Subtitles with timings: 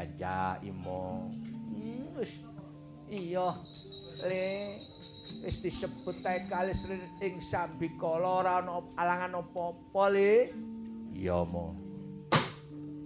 [0.00, 1.28] Panca imo.
[1.76, 2.40] Hmm, wis
[3.12, 3.52] iya.
[4.24, 4.80] Le
[5.44, 6.88] wis disebut kae kalis
[7.20, 10.56] ing sambikala ora ana alangan apa-apa, Le.
[11.12, 11.76] Iya, Mo.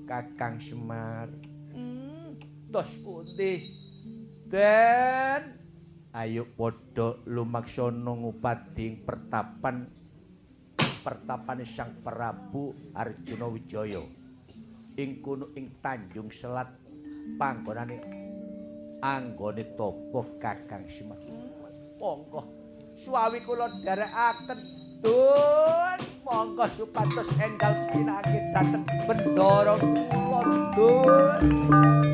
[0.06, 1.34] Kakang Semar.
[1.74, 2.38] Hmm,
[2.70, 3.74] tos pundi?
[4.46, 5.58] Den
[6.14, 9.90] ayo padha lumaksana ngupadi pertapan
[11.02, 14.06] pertapane Sang Prabu Arjuna Wijaya.
[14.94, 16.70] ing kono ing Tanjung Selat
[17.40, 17.96] panggonane
[19.04, 21.20] anggone topo Kakang Semar.
[22.00, 22.40] Monggo
[22.96, 24.60] suawi kula dherekaken
[25.02, 30.40] dun monggo supados enggal pinanggih dhateng bendara kula
[30.72, 32.13] dun.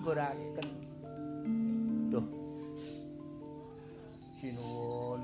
[0.00, 0.68] Lek ngukuraken.
[2.08, 2.26] Duh.
[4.40, 5.22] Sinuwun.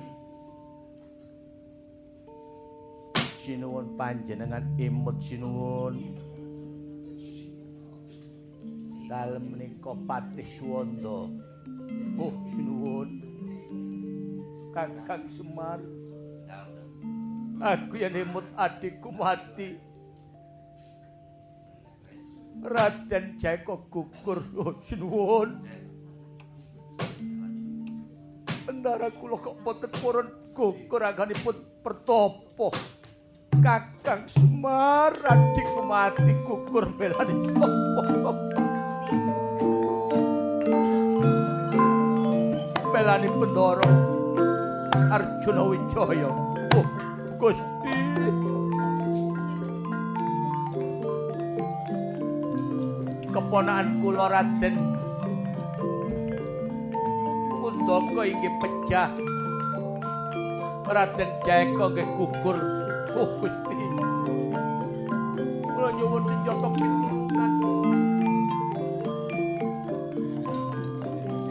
[3.41, 5.97] Sinuwun panjenengan imut sinuwun.
[9.07, 11.31] Dalem menika Patih Suwanda.
[12.21, 13.11] Oh, sinuwun.
[14.77, 15.81] Kakang Semar.
[17.57, 19.86] Aku yang imut adikku mati.
[22.65, 25.61] Raden Jeko gugur oh sinuwun.
[28.67, 32.73] Bendara kula kok boten purun gugur angganipun pertopo.
[33.65, 37.35] Kakang Semar adikku mati gugur belani.
[42.97, 43.89] Belani Bendara
[45.13, 46.29] Arjuna Wijaya.
[46.77, 46.87] Oh,
[47.39, 47.96] Gusti.
[53.37, 54.97] Keponakan kula Raden
[57.67, 59.11] Undaka inggih pecah.
[60.87, 62.57] Raden Jayaka nggih gugur.
[63.19, 63.75] Oh Gusti.
[65.67, 67.53] Kula nyuwun senjata pitulungan.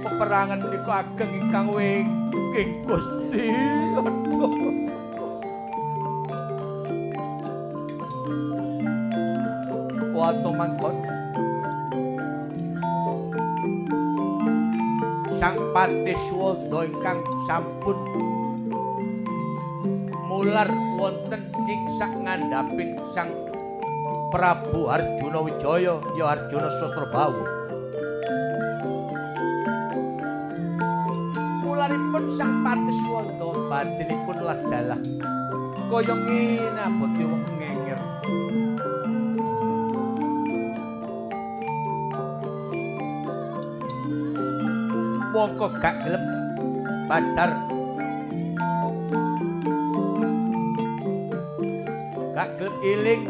[0.07, 3.45] Peperangan menika ageng ingkang wingking Gusti.
[3.99, 4.54] Aduh.
[15.85, 17.93] Swada ingkang sampun
[20.25, 20.65] mular
[20.97, 23.29] wonten ing sak ngandhaping Sang
[24.33, 27.37] Prabu Arjuna Wijaya ya Arjuna Sasrabawu.
[31.61, 34.97] Mularipun Sang Patih Swada batinipun ladalah
[35.85, 36.81] kaya ngene
[45.55, 46.23] Mongko gak gelem.
[47.07, 47.49] Badar
[52.35, 53.23] gak gelem iling.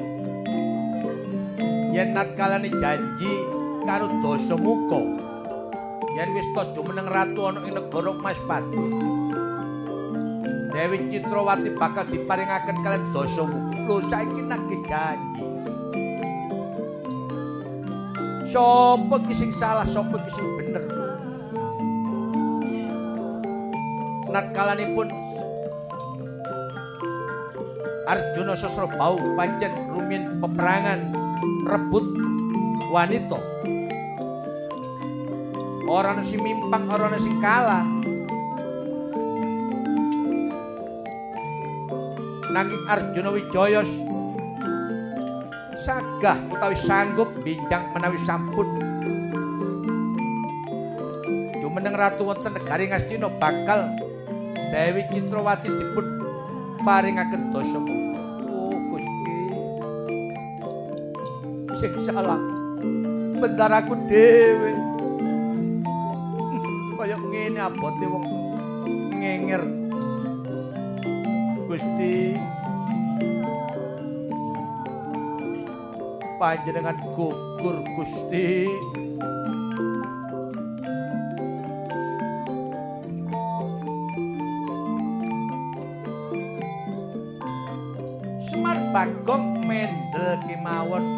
[1.93, 3.29] Yen natkalane janji
[3.85, 5.05] karo Dasamuka
[6.17, 8.81] yen wis taja meneng ratu ana ing negara Maspati
[10.73, 15.45] Dewi Citrawati bakal diparingaken kalian Dasamuka lho saiki nake janji.
[18.49, 21.04] Sopo ki sing salah, sopo ki sing bener?
[24.35, 25.07] Natkalanipun
[28.03, 31.15] Arjuna Sasrabau pancen rumiyin peperangan
[31.63, 32.03] rebut
[32.91, 33.39] wanita.
[35.87, 37.87] Ora ana sing mimpang, ora ana sing kalah.
[42.51, 43.87] Nanging Arjuna Wijaya
[45.79, 48.67] sagah utawi sanggup bincang menawi sampun
[51.61, 54.04] jumeneng ratu wonten negari Ngastina bakal
[54.75, 56.05] Dewi Citrawati dipun
[56.83, 59.39] paringaken dasa Oh Gusti.
[61.79, 62.35] Sing salah.
[63.39, 64.75] Bendaraku dhewe
[66.99, 68.25] kaya ngene abote wong
[69.15, 69.63] ngenger.
[71.71, 72.35] Gusti.
[76.35, 78.67] Panjenengan gugur Gusti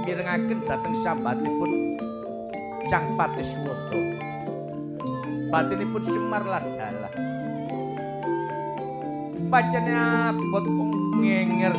[0.07, 1.99] mirengaken dhateng sambatipun
[2.87, 3.99] Sang Patiswada
[5.51, 7.11] batinipun Semar ladalah
[9.51, 10.65] panjenengan abot
[11.19, 11.75] ngenger.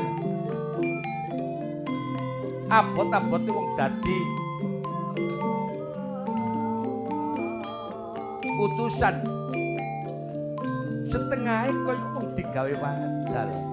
[2.69, 4.21] Abot-abot wong dadi.
[8.61, 9.25] Utusan.
[11.09, 13.68] Setengah kaya wong digawe wadal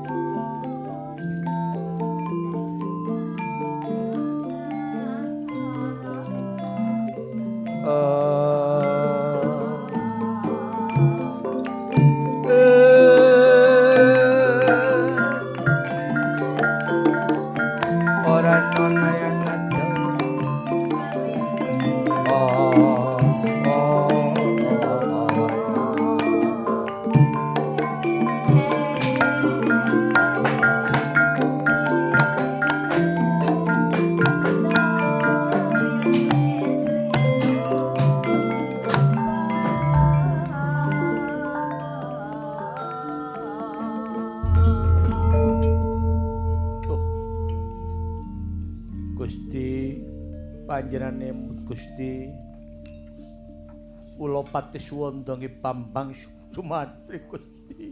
[54.55, 56.15] pati suwanda nggih Bambang
[57.27, 57.91] Gusti.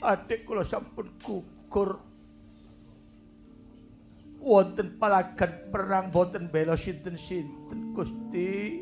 [0.00, 2.00] Adik kula sampun gugur.
[4.40, 8.80] Wonten palagan perang boten bela sinten-sinten Gusti.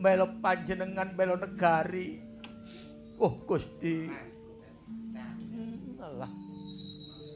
[0.00, 2.24] Melo panjenengan melo negari.
[3.20, 4.08] Oh Gusti.
[5.12, 6.32] Hmm, Alah.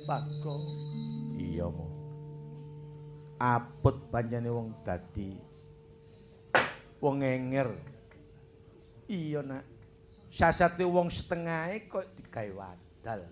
[0.09, 0.65] Bagong.
[1.37, 1.85] Iya mo.
[3.37, 5.48] Aput panjane wong dadi
[6.99, 7.71] wong enger.
[9.09, 9.65] Iya nak.
[10.29, 13.25] Sasate wong setengahe kok digawe wadal.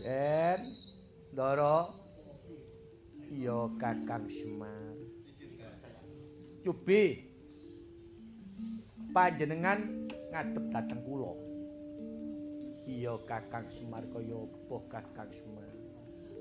[0.00, 0.60] Ben
[1.34, 1.92] Ndara
[3.26, 4.94] Iya Kakang Semar.
[6.62, 7.26] Cubi.
[9.10, 11.34] Panjenengan ngadep dateng kula.
[12.86, 15.70] Iya Kakang Semar kaya apa Kakang Semar?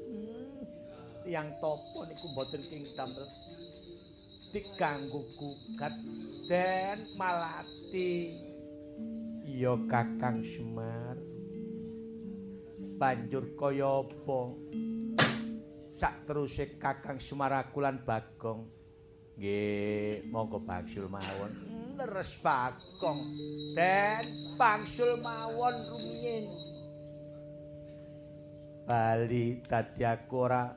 [0.06, 0.62] Hmm.
[1.26, 3.26] Tiyang topo niku mboten king damel
[4.56, 5.92] diganggu gugat
[6.48, 8.32] den malati.
[9.44, 11.20] Iya kakang semar.
[12.96, 14.40] Banjur kaya apa?
[16.00, 18.72] Sak teruse kakang semar akulan bagong.
[19.36, 21.52] Nggih monggo bangsul mawon.
[22.00, 23.36] Leres bagong
[23.76, 26.48] den bangsul mawon rumiyin.
[28.88, 30.72] Bali dadi aku ora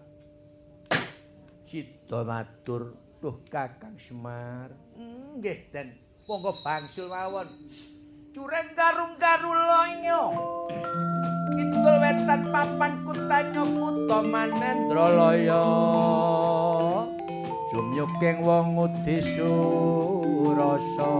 [1.62, 4.70] sida matur duh kakang semar.
[5.38, 5.94] Nggih den.
[6.26, 7.48] Monggo bangsul mawon.
[8.34, 10.22] Cureng garung-garu lonyo
[11.58, 15.64] kidul wetan papan kutanyo kuto manendra loyo.
[17.68, 21.12] Sumyuking wong udi surasa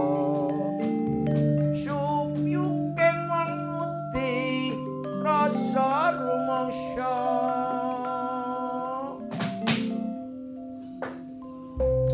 [1.77, 4.73] sumyuking wong udi
[5.21, 7.28] rasa rumangsa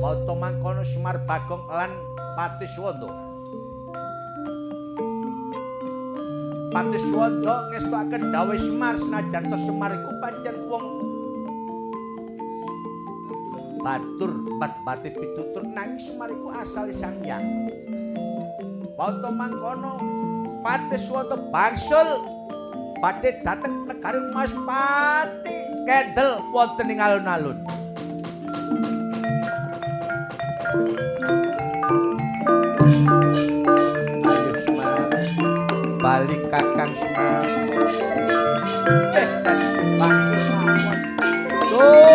[0.05, 1.89] Mata mangkono Semar Bagong lan
[2.38, 3.09] Patiswanda
[6.69, 10.85] Patiswanda ngestukaken dawuh Semar senajan to Semar iku pancen wong
[13.81, 17.74] batur bat bati pitutur nanging Semar iku asale Sang Hyang.
[18.93, 19.97] Pauto mangkono
[20.62, 22.29] Patiswanda bangsul
[23.01, 27.85] badhe dhateng negari Mas Pati kendel wonten ing alun-alun.
[36.05, 37.41] Balik kakang semar
[41.81, 42.14] eh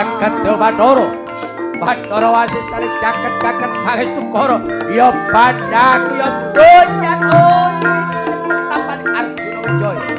[0.00, 1.06] jagat dewa Bathara.
[1.80, 4.56] Bathara wasisane jagat-jagat pangestu kara.
[4.88, 7.84] Ya bandaku ya donya oi.
[8.72, 10.16] Tapan Arjuna Wijaya.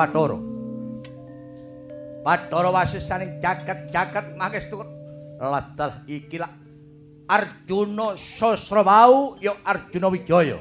[0.00, 0.38] Bathara
[2.24, 4.80] Bathara wasisaning jagat-jagat mangestu
[5.36, 6.52] ladalah iki lak
[7.28, 10.56] Arjuna Sasrawau ya Arjuna Wijaya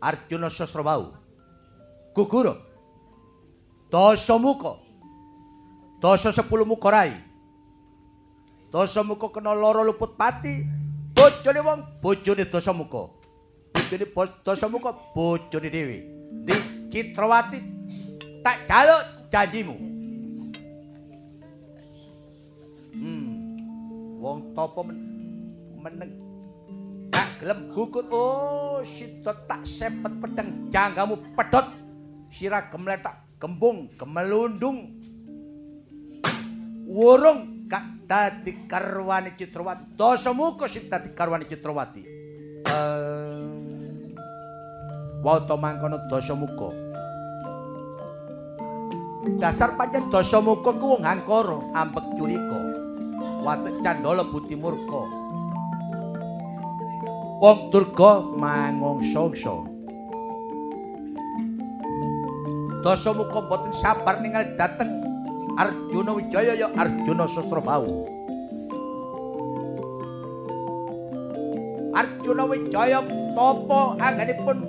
[0.00, 1.18] Arjuna Sasrawau
[2.18, 2.58] Guguru.
[3.94, 4.82] Dasa muka.
[6.02, 7.14] Dasa sepuluh muka rai.
[8.74, 10.66] Dasa muka kena loro luput pati.
[11.14, 13.14] Bojone wong, bojone dasa muka.
[13.70, 14.06] Bojone
[14.42, 15.98] dasa muka, bojone dewi.
[16.42, 17.60] Di Citrawati,
[18.40, 19.76] tak jaluk janjimu.
[22.96, 23.28] Hmm.
[24.18, 24.98] Wong topo men
[25.78, 26.10] meneng
[27.08, 31.66] tak gelem gugur oh sida tak sepet pedang janggamu pedot
[32.34, 34.98] sirah gemletak gembung gemelundung
[36.88, 42.02] wurung gak dadi karwani citrawati dosa muka sing dadi karwani citrawati
[42.66, 43.47] um,
[45.24, 46.88] wau to mangkono dosa muka
[49.36, 52.60] Dasar pancen Dasamuka ku wong angkara, ambek curiga.
[53.44, 55.04] Watek candala budi murka.
[57.44, 59.68] Wong Durga mangongso-ngso.
[62.80, 64.96] Dasamuka boten sabar ningali dateng
[65.60, 67.84] Arjuna Wijaya ya Arjuna Sasrabau.
[71.92, 73.04] Arjuna Wijaya
[73.36, 74.67] tapa anggenipun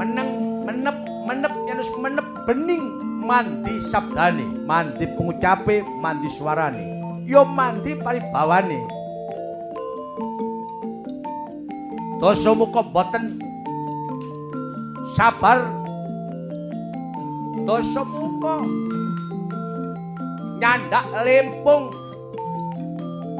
[0.00, 0.96] meneng menep
[1.28, 2.24] menep yanus menep.
[2.48, 2.82] Bening
[3.20, 6.80] mandi sabdane mandi pengucape mandi suarane.
[7.28, 8.80] Yo mandi paribawane
[12.16, 13.36] dosa muka boten.
[15.16, 15.68] Sabar.
[17.68, 18.64] Dosa muka.
[20.60, 21.92] Nyandak limpung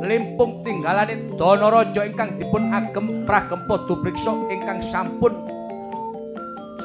[0.00, 5.49] limpung tinggalane Donorojo ingkang dipun agem pragempa dubriksa ingkang sampun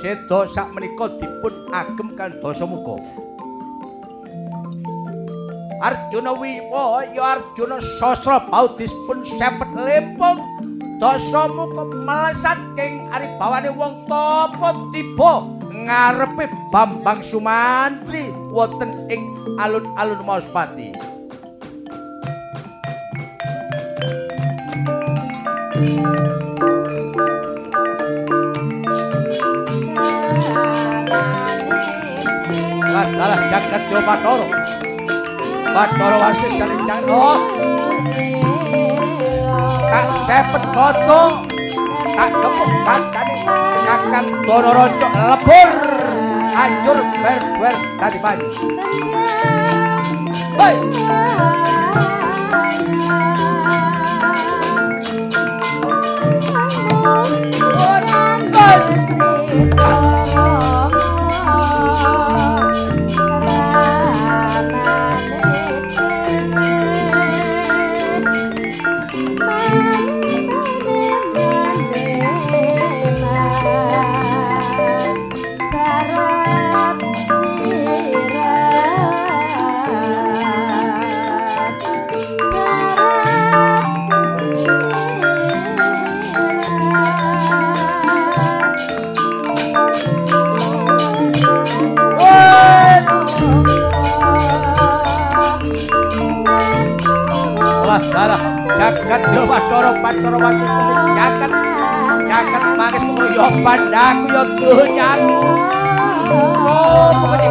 [0.05, 3.01] seda sak menika dipun agem kan Dasamuka
[5.81, 10.45] Arjuna Wiwaya Arjuna Sasra Baudis pun sepet limpung
[11.01, 15.41] Dasamuka melesat king aribawane wong tapa tiba
[15.73, 19.25] ngarepe Bambang Sumantri wonten ing
[19.57, 20.93] alun-alun Maospati.
[33.15, 34.45] Adalah jagat yo Batoro.
[35.71, 37.39] Batoro wasis jalan jalan.
[39.87, 41.23] Tak sepet koto.
[42.11, 43.35] Tak kepuk kakani.
[43.87, 45.71] Kakang Donorojo lebur.
[46.51, 48.47] Hancur ber-ber tadi pagi.
[50.59, 50.75] Hei!
[99.15, 100.69] Jagat yo Bathara Bathara wajib
[101.15, 101.51] jagat
[102.27, 105.39] jagat mangis mung yo pandaku yo dunyaku
[106.35, 107.47] oh pokoke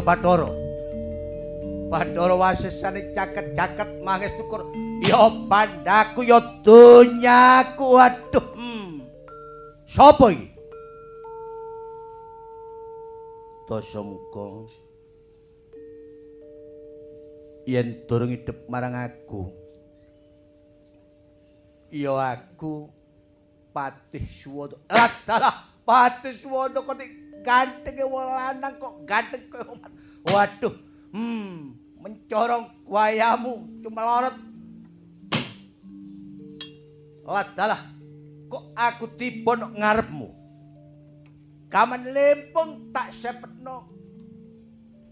[0.00, 0.48] yo Bathara.
[1.92, 4.64] Bathara wasesane jagat-jagat mangis tukur
[5.04, 8.46] yo pandaku yo dunyaku aduh.
[8.56, 9.04] Hmm.
[9.84, 10.48] Sopo iki?
[13.68, 14.72] Dasamuka.
[17.68, 19.52] Yen durung idep marang aku.
[21.92, 22.88] Ya aku
[23.70, 24.78] Patih Suwada.
[24.90, 26.98] Adalah Patih Suwada kok
[27.44, 29.76] gantenge wong lanang kok ganteng koyo
[30.20, 30.76] Waduh,
[31.16, 34.36] hmm, mencorong wayamu cuma lorot.
[37.24, 37.88] Ladalah,
[38.52, 40.28] kok aku tiba nok ngarepmu.
[41.70, 43.86] Kaman lempeng tak sepetno.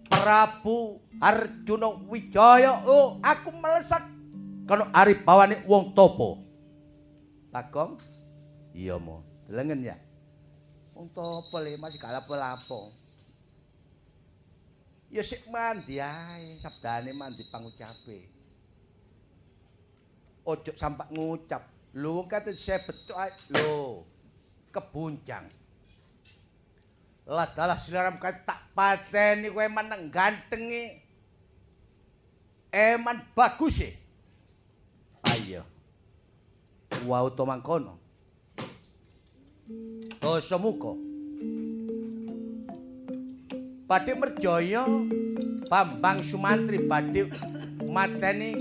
[0.08, 4.02] Prabu Arjuna Wijaya, oh aku melesat
[4.68, 6.42] kono aribawane wong topo.
[7.48, 7.96] Takong?
[8.76, 9.96] Iya mo, delengen ya.
[10.98, 12.90] Wong topo le masih gak lapo-lapo.
[15.14, 18.26] Ya sik mandi ae, sabdane mandi pangucape.
[20.48, 21.62] ojo sampak ngucap.
[21.92, 22.96] Lho kate sebet
[23.52, 24.02] lho.
[24.72, 25.46] Kebuncang.
[27.28, 31.04] Lah dalah silaram kate tak pateni kowe meneng gantengi.
[32.72, 33.94] Eman bagus e.
[35.24, 35.64] Ayo.
[37.04, 38.07] Wau to mangkono.
[39.68, 40.96] Dosa muka.
[43.84, 44.88] Badhe merjaya
[45.68, 47.28] Bambang Sumantri badhe
[47.84, 48.56] mateni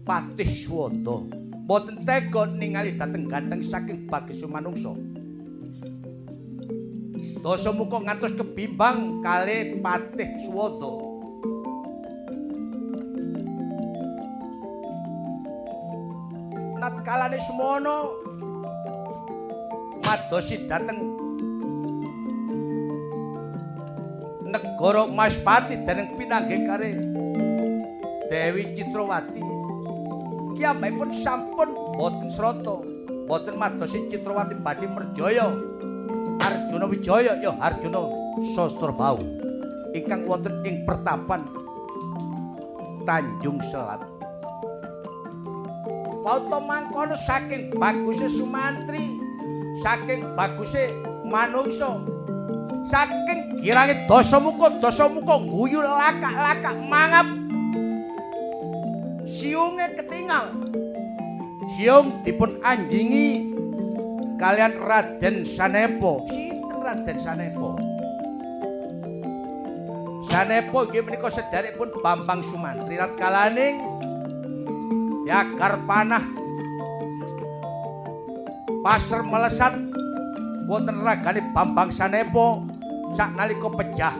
[0.00, 1.28] Patih Swanda.
[1.68, 4.96] Mboten tega ningali dateng ganteng saking bagi sumanungsa.
[7.44, 10.92] Dosa muka ngantos kebimbang kali Patih Swanda.
[16.80, 18.25] Nat kalane semono
[20.06, 21.02] madosi dateng
[24.46, 26.90] negara Maspati dening pinanggih kare
[28.30, 29.42] Dewi Citrawati.
[30.56, 32.78] Kiyambakipun sampun boten srata,
[33.26, 35.50] boten madosi Citrawati badhe merjaya.
[36.36, 38.06] Arjuna Wijaya ya Arjuna
[38.54, 39.18] Sastrabau
[39.96, 41.42] ingkang wonten ing pertapan
[43.02, 44.04] Tanjung Selat.
[46.22, 49.25] Pauto mangkono saking baguse Sumantri,
[49.80, 50.92] saking baguse
[51.26, 52.00] manungsa,
[52.88, 57.28] saking girange dosa muka dosa muka guyu lakak-lakak mangap.
[59.26, 60.54] Siunge ketinggal
[61.74, 63.52] siung dipun anjingi
[64.38, 66.22] kalian Raden Sanepo.
[66.30, 67.74] Sinten Raden Sanepo?
[70.30, 73.82] Sanepo nggih menika sederekipun Bambang Sumantri rat kalaning
[75.26, 76.22] yakar panah
[78.86, 79.74] pasar melesat.
[80.70, 82.62] Wonten ragane Bambang Sanepo
[83.14, 84.14] sak nalika pecah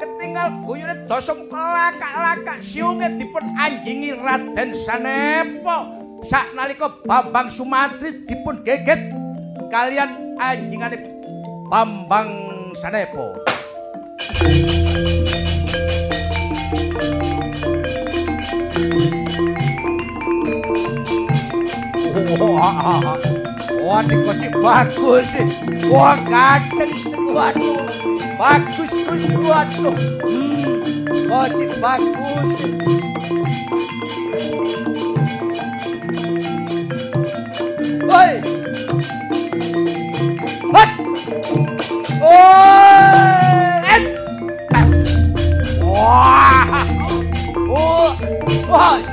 [0.00, 5.96] ketinggal guyune dosa kelakak-lakak siunge dipun anjingi Raden Sanepo.
[6.28, 9.00] Sak nalika Bambang Sumatri dipun geget
[9.72, 11.00] kalian anjingane
[11.72, 12.28] Bambang
[12.76, 13.36] Sanepo
[23.88, 25.48] Wah, ini bagus sih.
[25.88, 26.92] Wah, ganteng.
[27.32, 27.88] Waduh,
[28.36, 29.24] bagus, kus.
[29.32, 29.96] Waduh,
[30.28, 32.52] hmm, kocik bagus.
[38.04, 38.32] Woi.
[40.68, 40.90] Hot.
[42.20, 42.36] Oh.
[45.80, 46.84] Wah.
[47.72, 48.12] Oh.
[48.68, 49.07] Wah.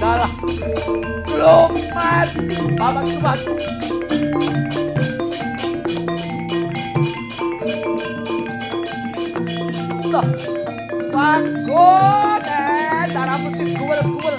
[0.00, 0.32] Wadalah.
[1.28, 2.56] Belum mati.
[2.72, 3.36] Babak subak.
[10.08, 10.24] Loh.
[11.12, 12.48] Bagus.
[12.48, 14.36] Eh, cara putih kuwel-kuwel.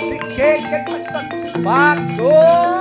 [0.00, 2.71] Dikeket betul.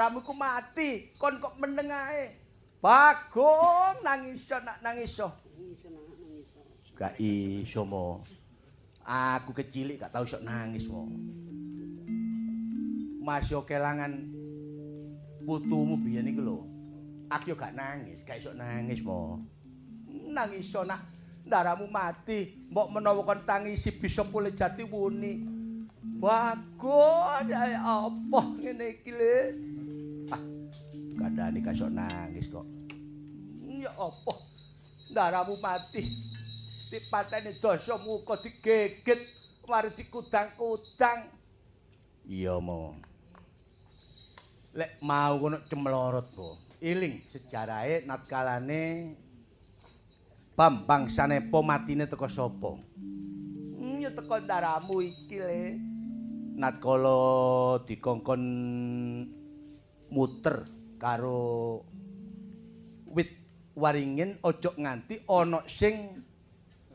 [0.00, 2.32] Wong darahmu ku mati, kon kok meneng ae.
[2.80, 5.20] Bagong nangis nak nangis.
[6.96, 8.24] Gak iso mo.
[9.04, 11.04] Aku kecilik gak tau iso nangis mo.
[13.20, 14.24] Masih kelangan
[15.44, 16.58] putumu biyen iku lho.
[17.28, 19.44] Aku yo gak nangis, gak iso nangis mo.
[20.08, 21.04] Nangis nak
[21.44, 25.60] darahmu mati, mbok menawa kon tangisi bisa pulih jati wuni.
[26.00, 29.36] Bagus, ya apa ngene iki le?
[31.20, 32.64] Kandhani kasok nangis kok.
[33.68, 34.32] Ya apa?
[35.12, 36.08] Ndaramu mati.
[36.88, 39.20] Dipateni dosa muka digegit,
[39.68, 41.28] mari dikudang-kudang.
[42.24, 42.96] Iya, Mo.
[44.72, 46.56] Lek mau kono cemlorot, Bo.
[46.80, 49.12] Iling sejarahe natkalane
[50.56, 52.80] Bambang Sanepo matine teko sapa?
[53.76, 55.76] Hmm, ya teko ndaramu iki le.
[56.56, 58.42] Natkala dikongkon
[60.10, 61.80] muter karo
[63.08, 63.32] wit
[63.72, 66.20] waringin ojo nganti ana sing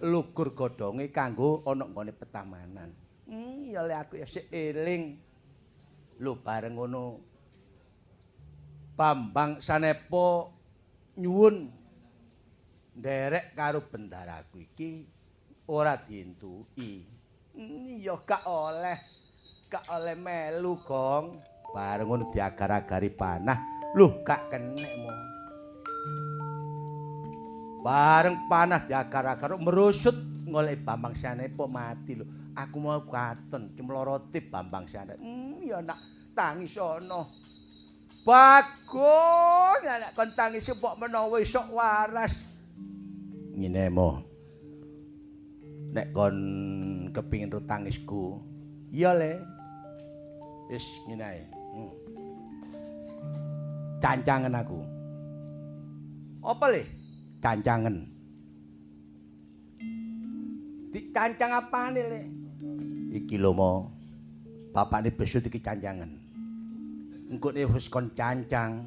[0.05, 2.93] lugur godhonge kanggo ana nggone petamanan.
[3.25, 5.17] Hmm, ya le aku ya sik eling.
[6.21, 7.03] Lho bareng ngono
[8.95, 10.55] Bambang Sanepo
[11.19, 11.67] nyuwun
[12.95, 15.03] nderek karo bendaraku iki
[15.67, 17.03] ora dientui.
[17.55, 18.97] Iya gak oleh.
[19.67, 21.43] Gak oleh melu, Gong.
[21.75, 23.74] Bareng ngono diagar-agari panah.
[23.95, 25.11] Loh, gak kenek mo.
[27.81, 32.25] Bareng panah diagar-agar merusut ngoleh Bambang Sanepo mati lho.
[32.55, 35.23] Aku mau katon cemloroti Bambang Sanepo.
[35.23, 35.99] Hmm, ya nak
[36.35, 37.23] tangis ana.
[38.25, 42.55] Bagus, nek kon tangis mbok menawa esuk waras.
[43.55, 44.19] ngene mo
[45.95, 46.37] nek kon
[47.15, 48.43] kepingin rutangisku
[48.91, 49.39] iya le
[50.67, 51.54] wis ngene ae hmm.
[53.99, 54.79] Cancangen aku.
[56.45, 56.83] Apa le
[57.41, 58.09] cancangen
[60.95, 62.21] di cancang apa nih le
[63.11, 63.91] iki lho mo.
[64.75, 66.25] Bapak ini besok iki cancangen
[67.29, 68.85] engkau nih wis kon cancang.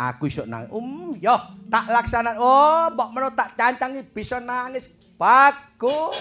[0.00, 1.36] Aku iso nang um yo
[1.68, 4.88] tak laksana oh mbok menawa tak cancangi bisa nangis.
[5.20, 6.16] Bagus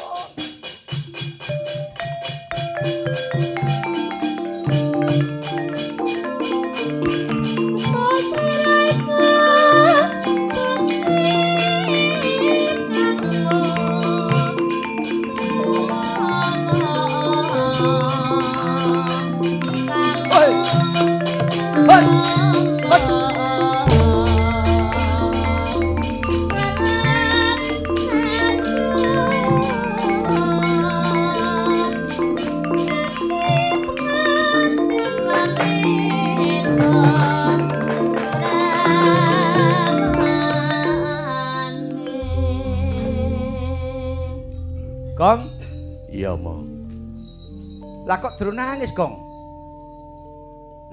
[48.49, 49.13] Durung nangis, Gong?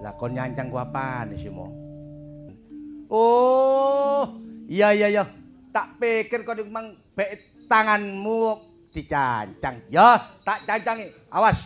[0.04, 1.72] Lah kok nyancang ku apane sih, Mo?
[3.08, 4.28] Oh,
[4.68, 5.24] iya iya iya.
[5.72, 8.60] Tak pikir kok mang bek tanganmu
[8.92, 9.88] dicancang.
[9.88, 11.08] Ya, tak cancangi.
[11.32, 11.56] Awas.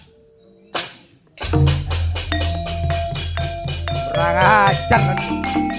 [4.14, 5.00] Kurang ajar.
[5.11, 5.70] Kong?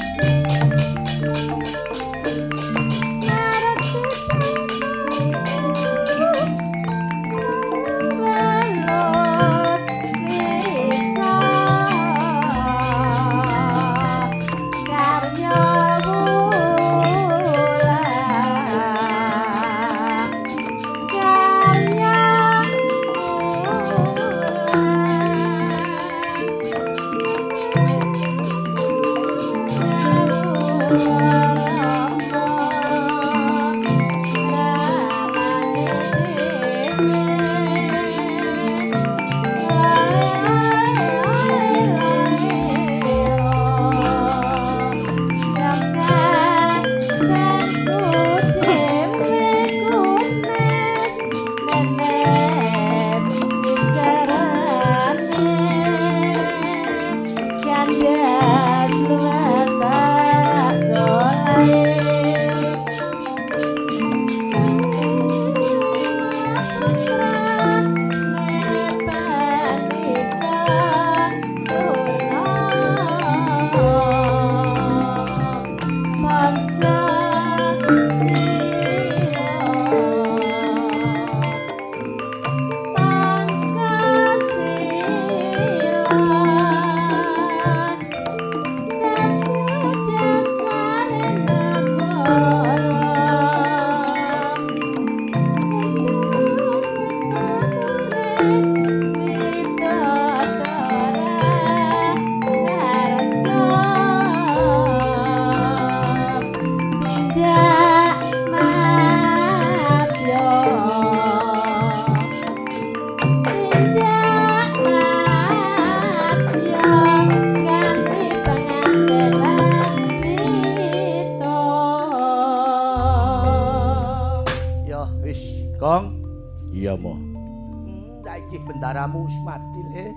[128.81, 130.09] Bendaramu wis mati, Le.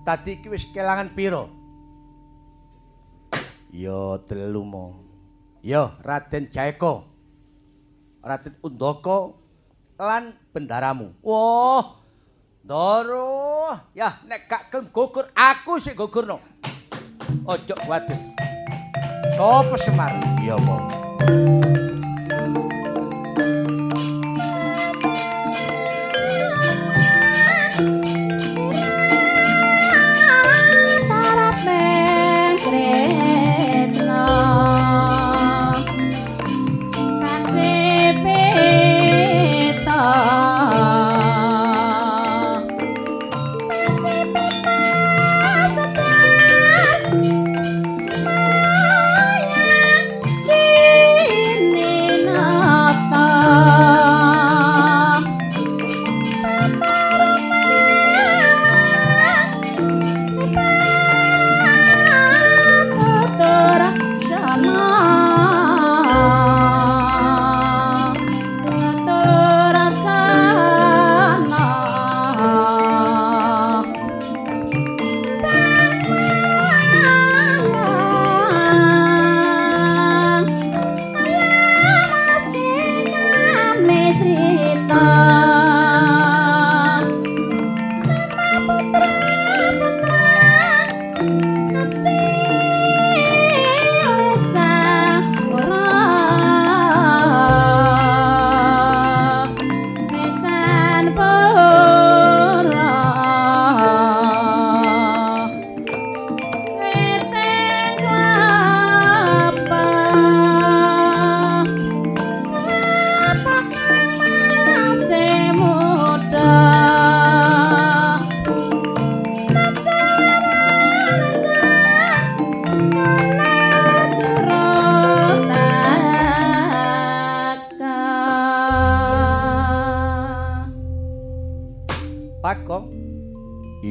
[0.00, 1.52] Tadi iki wis kelangan piro?
[3.68, 4.96] Ya telu, Mo.
[5.60, 7.04] Ya, Raden Jaeko.
[8.24, 9.36] Raden Undaka
[10.00, 11.12] lan bendaramu.
[11.20, 12.00] Wah.
[12.64, 16.40] Ndoro, ya nek gak gelem gugur aku sik gugurno.
[17.44, 18.20] Ojo kuwatir.
[19.36, 20.12] Sopo Semar?
[20.40, 20.76] Iya, Mo.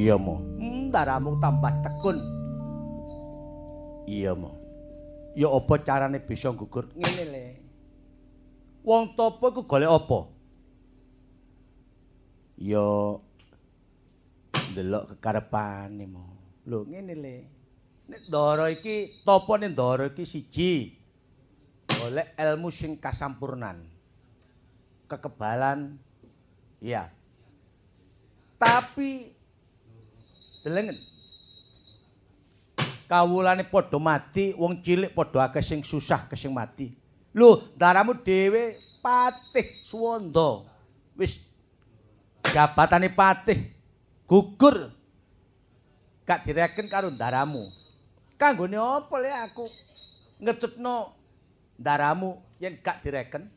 [0.10, 0.42] Iya, Mo.
[0.58, 2.18] Hmm, daramu tambah tekun.
[4.10, 4.58] Iya, Mo.
[5.38, 6.90] Ya apa carane bisa gugur?
[6.98, 7.46] Ngene le.
[8.82, 10.34] Wong topo iku golek apa?
[12.58, 12.82] Ya
[14.74, 16.26] ndelok kekarepane, Mo.
[16.66, 17.36] Lho ngene le.
[18.10, 20.98] Nek ndara iki topone ndara iki siji.
[21.86, 23.86] Golek ilmu sing kasampurnan.
[25.06, 26.02] Kekebalan
[26.82, 27.14] iya.
[28.58, 29.38] Tapi
[30.64, 30.98] delengen
[33.10, 36.94] kawulane padha mati, wong cilik padha akeh sing susah, akeh sing mati.
[37.34, 40.70] Lho, daramu dhewe patih Suwanda.
[41.18, 41.42] Wis
[42.54, 43.74] jabatane patih
[44.30, 44.94] gugur.
[46.30, 47.74] Gak direken karo daramu.
[48.38, 49.66] Kanggone apa le aku
[50.38, 51.18] ngetutno
[51.74, 53.50] daramu yen gak direken?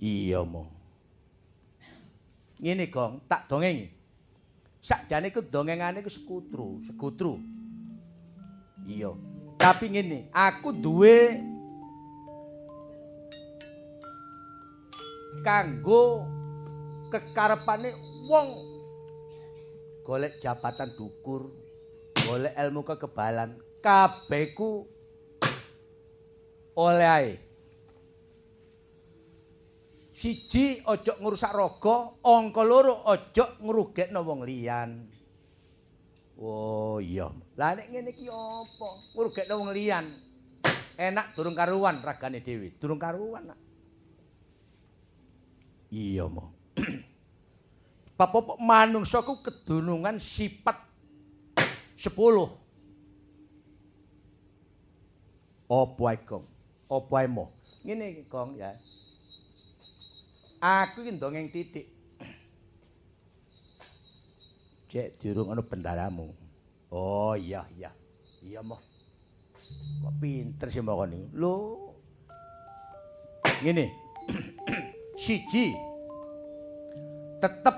[0.00, 0.68] Iya, Mo.
[2.60, 3.99] Ngene, Gong, tak dongengi.
[4.80, 7.36] Sakjane iku dongengane iku sekutru, sekutru.
[8.88, 9.12] Iya.
[9.60, 11.36] Tapi ngene, aku duwe
[15.44, 16.24] kanggo
[17.12, 17.92] kekarepane
[18.24, 18.48] wong
[20.00, 21.52] golek jabatan dukur,
[22.24, 24.88] golek ilmu kekebalan, kabeh ku
[26.72, 27.49] oleh ae.
[30.20, 35.08] Siji ojo ngrusak raga, angka loro ojo ngrugekno wong liyan.
[36.36, 37.32] Oh, iya.
[37.56, 39.16] Lah nek ngene iki apa?
[39.16, 40.12] Ngrugekno wong liyan.
[41.00, 43.48] Enak durung karuan ragane dhewe, durung karuan.
[43.48, 43.56] Nak.
[45.88, 46.52] Iya, Mo.
[48.20, 50.84] Bapak manungsa ku kedunungan sifat
[51.96, 52.12] 10.
[55.64, 56.44] Apa ae, Gong?
[56.92, 57.56] Apa ae, Mo?
[57.88, 58.76] Ngene iki, Gong, ya.
[60.60, 61.88] Aku iki ndongeng titik.
[64.92, 66.36] Cek durung ana bendaramu.
[66.92, 67.88] Oh, iya, iya.
[68.44, 68.76] Iya, Mo.
[70.04, 71.26] Kok pinter sih kon niku.
[71.32, 71.54] Lho.
[73.64, 73.88] Ngene.
[75.22, 75.72] Siji.
[77.40, 77.76] Tetep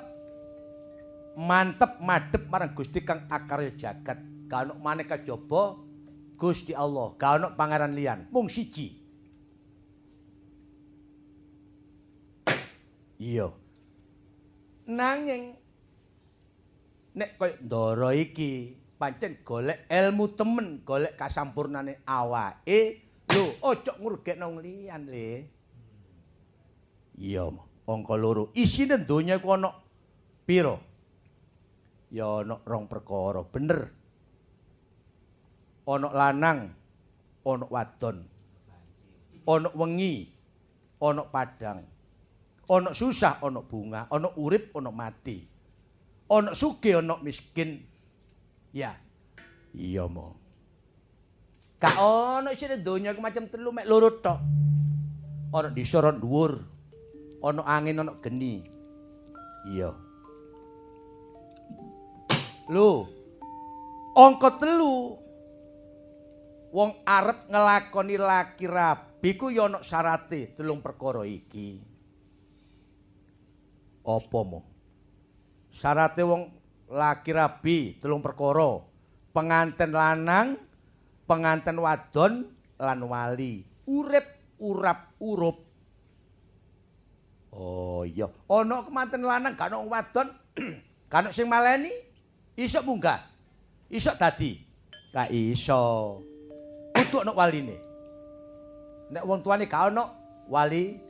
[1.39, 4.19] mantep madhep marang Gusti kang akarya jagat.
[4.51, 5.79] Ga ono maneh kajaba
[6.35, 8.27] Gusti Allah, ono pangeran liyan.
[8.35, 9.02] Mung siji.
[13.23, 13.47] Iya.
[14.91, 15.55] Nanging
[17.15, 22.81] nek koyo ndara iki pancen golek ilmu temen, golek kasampurnane awake,
[23.31, 25.31] lho ojo ngrugekno wong liyan, Le.
[27.15, 27.47] Iya.
[27.87, 28.51] Angka loro.
[28.59, 29.71] Isine donya iku ana
[30.47, 30.75] pira?
[32.11, 33.91] Ya ana rong perkara, bener.
[35.87, 36.61] Ana lanang,
[37.47, 38.19] ana wadon.
[39.47, 40.31] Ana wengi,
[41.03, 41.92] ana padang.
[42.71, 45.43] Ana susah, ana bunga, ana urip, ana mati.
[46.31, 47.83] Ana sugih, ana miskin.
[48.71, 48.95] Ya.
[49.75, 50.39] Iya, Mo.
[51.83, 54.39] Gak ana isine donya macam telu mek loro tok.
[55.51, 56.63] Ana ana dhuwur.
[57.43, 58.63] Ana angin ana geni.
[59.67, 59.91] Iya.
[62.71, 63.11] Lho.
[64.15, 65.19] Angka telu.
[66.71, 71.92] Wong arep ngelakoni laki rabi ku ya ana syarate telung perkara iki.
[74.03, 74.67] Apa mo?
[75.73, 76.51] Syarate wong
[76.91, 78.83] laki rabi telung perkara.
[79.33, 80.61] Penganten lanang,
[81.25, 82.45] penganten wadon
[82.77, 83.65] lan wali.
[83.89, 84.27] Urip
[84.61, 85.57] urap urup.
[87.53, 90.29] Oh iya, ana kemanten lanang gak ana wadon,
[91.11, 91.93] gak ana sing maleni.
[92.57, 93.25] Iso munggah.
[93.89, 94.61] Iso dadi.
[95.13, 96.21] Gak iso.
[96.97, 97.77] Kudu ana waline.
[99.13, 100.09] Nek wong tuane gak ana
[100.49, 101.01] wali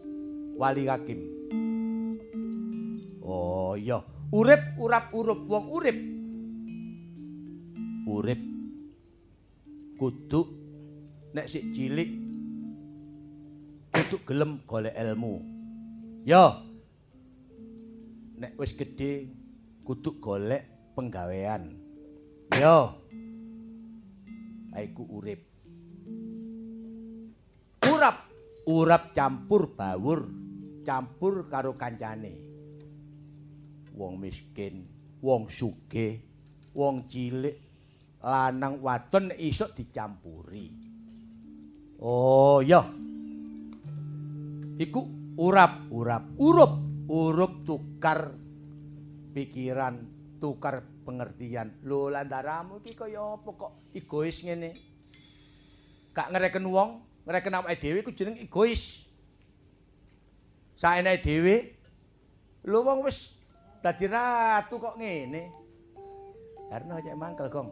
[0.58, 1.31] wali hakim.
[3.22, 4.02] Oh iya,
[4.34, 5.98] urip urap urup wong urip.
[8.02, 8.40] Urip
[9.94, 10.42] kudu
[11.30, 12.10] nek sik cilik
[13.94, 15.38] kudu gelem golek ilmu.
[16.26, 16.44] Yo.
[18.42, 19.30] Nek wis gedhe
[19.86, 21.78] kudu golek penggawean.
[22.58, 22.98] Yo.
[24.74, 25.46] Aiku urip.
[27.86, 28.26] Urap,
[28.66, 30.26] urap campur bawur,
[30.82, 32.51] campur karo kancane.
[33.92, 34.88] Wong miskin,
[35.20, 36.18] wong sugih,
[36.72, 37.56] wong cilik,
[38.24, 40.72] lanang wadon iso dicampuri.
[42.02, 42.82] Oh, iya.
[44.80, 45.00] Iku
[45.38, 46.72] urap, urap, urup,
[47.06, 48.34] urup tukar
[49.36, 50.02] pikiran,
[50.42, 51.70] tukar pengertian.
[51.86, 54.74] Lho, landaramu iki kaya apa kok egois ngene?
[56.10, 59.06] Gak ngereken wong, ngereken awake dhewe iku jeneng egois.
[60.80, 61.54] Saenake dhewe
[62.66, 63.41] lho wong wis
[63.82, 65.50] dadi ratu kok ngene.
[66.70, 67.68] Karena aja mangkel, Gong.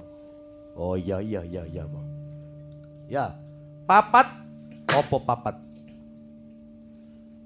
[0.76, 2.06] Oh iya iya iya iya, Bang.
[3.08, 3.32] Ya,
[3.88, 4.28] papat
[4.90, 5.56] apa papat?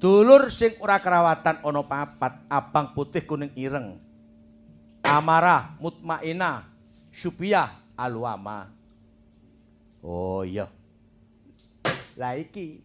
[0.03, 3.97] Dulur sing ora kerawatan ana papat, abang putih kuning ireng.
[5.05, 6.69] Amarah, mutmainah,
[7.13, 8.73] syubiyah, alwama.
[10.05, 10.69] Oh iya.
[12.19, 12.85] Lah iki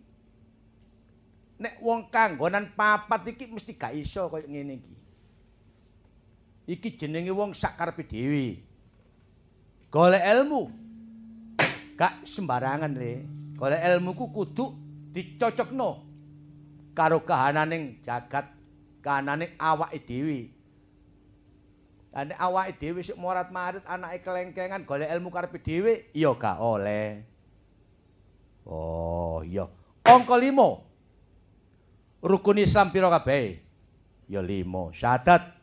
[1.59, 4.98] nek wong kanggonan papat iki mesti gak iso kaya ngene iki.
[6.69, 8.61] Iki jenenge wong sak karepe dhewe.
[9.89, 10.69] Golek ilmu.
[11.97, 13.25] Gak sembarangan le.
[13.57, 14.77] Golek ilmu ku kudu
[15.09, 16.05] dicocokno
[16.93, 18.45] karo kahananing jagat,
[19.01, 20.53] kahananing awake dhewe.
[22.13, 27.25] Lah nek awake dhewe sik morat-marit anake kelengkengan golek ilmu karepe dhewe, iya gak oleh.
[28.69, 29.65] Oh, iya.
[30.05, 30.53] Angka 5.
[32.21, 33.57] Rukun Islam pira kabeh?
[34.29, 34.93] Ya 5.
[34.93, 35.58] Syahadat,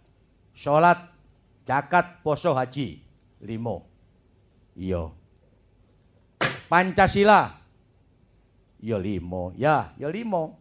[0.57, 1.13] salat,
[1.69, 3.05] zakat, poso, haji.
[3.45, 3.85] 5.
[4.81, 5.13] Iya.
[6.67, 7.61] Pancasila.
[8.81, 9.53] Ya 5.
[9.55, 10.57] Ya, ya 5.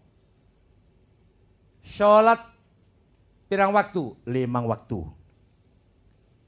[1.86, 2.42] Salat
[3.48, 4.18] pirang waktu?
[4.28, 5.06] Limang waktu.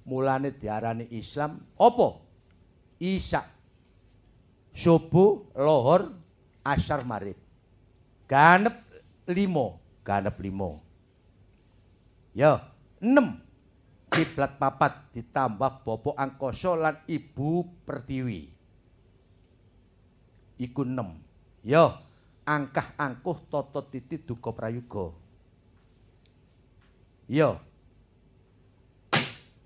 [0.08, 2.20] Mulane diarani Islam apa?
[2.98, 3.46] Isya.
[4.78, 6.14] Subuh, lohor,
[6.62, 7.38] asar, marib.
[8.30, 8.78] Ganep
[9.26, 10.82] limo, ganep limo.
[12.38, 12.62] Ya,
[13.04, 13.42] enam.
[14.08, 18.48] Kiblat papat ditambah bopo angkoso lan ibu pertiwi.
[20.58, 21.20] Iku enam.
[21.62, 22.00] Ya,
[22.48, 25.12] angkah angkuh toto titi duko prayuga.
[27.28, 27.60] Ya.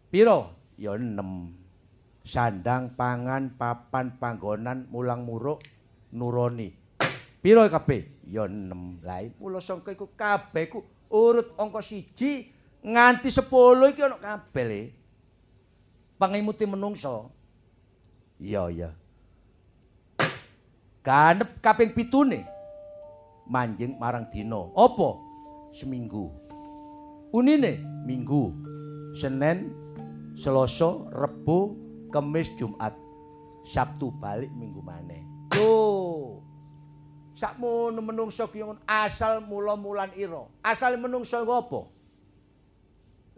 [0.09, 0.57] Piro?
[0.81, 1.53] Ya enam.
[2.25, 5.61] Sandang, pangan, papan, panggonan, mulang muruk,
[6.11, 6.73] nuroni.
[7.41, 8.25] Piro kabeh?
[8.29, 9.01] Ya enam.
[9.01, 10.69] Lah mula sangka iku kabeh
[11.09, 12.50] urut angka siji
[12.81, 14.81] nganti 10 iki ana kabeh le.
[16.17, 17.33] Pangimuti menungso.
[18.37, 18.89] Iya, iya.
[21.01, 22.45] Ganep kaping pitune
[23.49, 24.69] manjing marang dina.
[24.77, 25.17] Apa?
[25.73, 26.29] Seminggu.
[27.33, 28.53] Unine minggu.
[29.11, 29.75] Senin,
[30.37, 31.75] Selasa, Rebo,
[32.13, 32.95] Kamis, Jumat.
[33.65, 35.21] Sabtu balik minggu maneh.
[35.57, 36.41] Lho.
[37.37, 40.45] Sakmono menungso ki asal mula-mulan ira.
[40.61, 41.81] Asal menungso iku apa?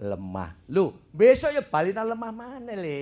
[0.04, 0.52] Lemah.
[0.68, 3.00] Lho, besok ya balina lemah maneh le.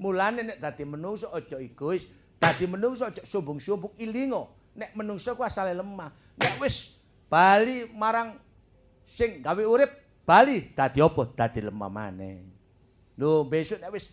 [0.00, 2.08] Mulane nek dadi menungso aja egois,
[2.40, 4.72] dadi menungso aja sombong-sombong ilingo.
[4.76, 6.08] Nek menungso ku asale lemah.
[6.40, 6.96] Nek wis
[7.28, 8.38] bali marang
[9.06, 12.36] sing gawe urip bali dadi apa dadi lemah maneh
[13.18, 14.12] lho besok nek wis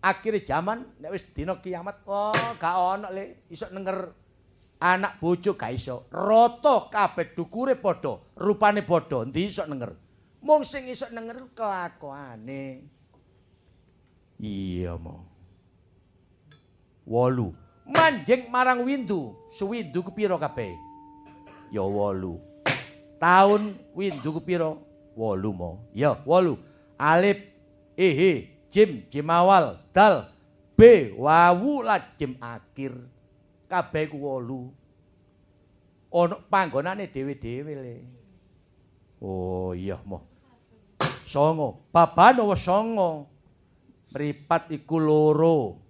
[0.00, 4.12] akhir zaman nek wis dina kiamat oh gak ono le iso nenger
[4.80, 9.92] anak bojo gak iso rata kabeh dukure padha rupane padha ndi iso nenger
[10.42, 12.84] mung sing iso nenger kelakuane.
[14.40, 15.24] Iya mo.
[17.06, 17.54] Wolu.
[17.86, 20.74] Manjing marang windu suwindu kepira kabeh?
[21.70, 22.42] Ya wolu.
[23.22, 24.74] Taun windu kepira?
[25.16, 25.70] Wolu mo.
[25.94, 26.58] Ya wolu.
[26.98, 27.40] Alif
[27.96, 30.32] ehe jim jim awal dal
[30.76, 32.92] b wawu la jim akhir.
[33.70, 34.74] Kabeh ku wolu.
[36.10, 37.94] Ana panggonane dhewe-dhewe le
[39.22, 40.24] oh iya mo
[41.26, 43.10] songo baban wa songo
[44.12, 45.80] mripat iku loro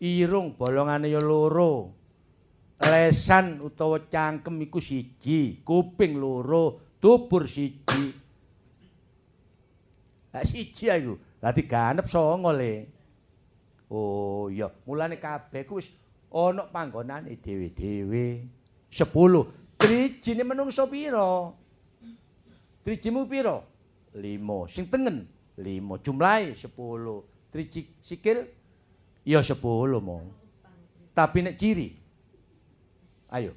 [0.00, 2.00] irung bolongane ya loro
[2.80, 8.16] lesan utawa cangkem iku siji, kuping loro, dubur siji.
[10.32, 12.88] Lah siji aku, dadi ganep songo le.
[13.90, 15.90] Oh iya, mulane kabeh ku wis
[16.32, 18.48] ana panggonane dhewe-dhewe.
[18.88, 19.76] 10.
[19.80, 21.50] Trijine menungso pira?
[22.84, 23.60] Trijimu pira?
[24.16, 24.72] 5.
[24.72, 26.00] Sing tengen 5.
[26.04, 26.70] Jumlahe 10.
[27.50, 28.46] Triji sikil
[29.26, 29.58] ya 10
[30.00, 30.22] mo.
[31.12, 31.98] Tapi nek ciri
[33.30, 33.54] Ayo.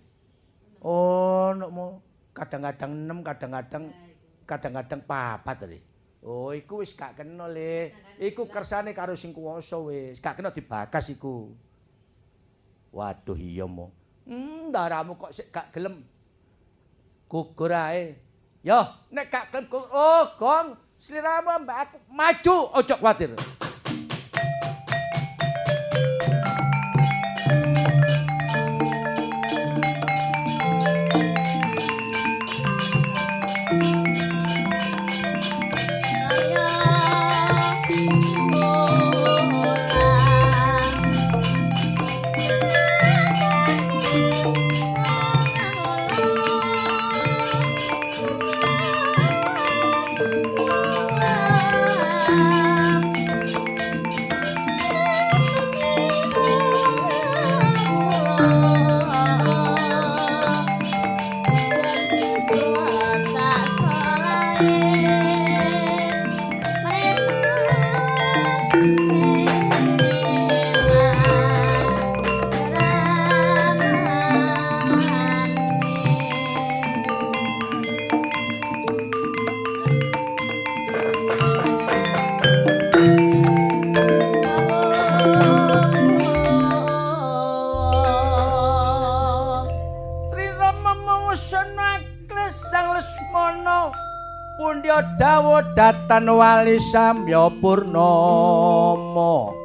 [0.84, 1.98] Oh, nek mau
[2.36, 3.84] kadang-kadang 6, kadang-kadang
[4.46, 5.80] kadang-kadang 4 tadi.
[6.24, 7.92] Oh, iku wis gak kena le.
[8.16, 10.24] Iku kersane karo sing kuwasa wis.
[10.24, 11.52] Gak kena dibakas iku.
[12.94, 13.92] Waduh iya mo.
[14.24, 16.00] Hmm, daramu kok sik gak gelem.
[17.28, 18.16] Gugur ae.
[18.64, 18.80] Yo,
[19.12, 23.36] nek gak gelem oh, gong, sliramu mbak aku maju, ojo kuwatir.
[96.44, 99.56] Wali samya purnama.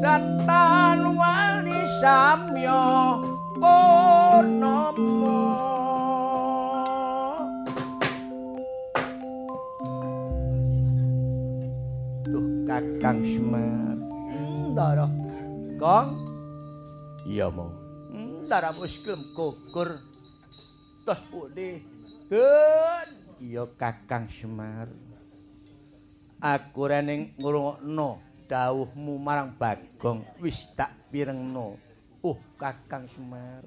[0.00, 3.20] Datan wali samya
[3.60, 5.44] purnama.
[12.24, 13.96] Duh Kakang Semar
[14.72, 15.04] Ndara
[15.76, 16.08] Kong?
[17.28, 17.68] Iya mau
[18.08, 20.00] Ndara muskelem gugur.
[21.04, 21.84] Tos pundi
[22.32, 24.88] Den Iya Kakang Semar
[26.44, 31.80] Aku rening ngrungokno dawuhmu marang Bagong wis tak pirengno.
[32.20, 33.64] Uh Kakang Semar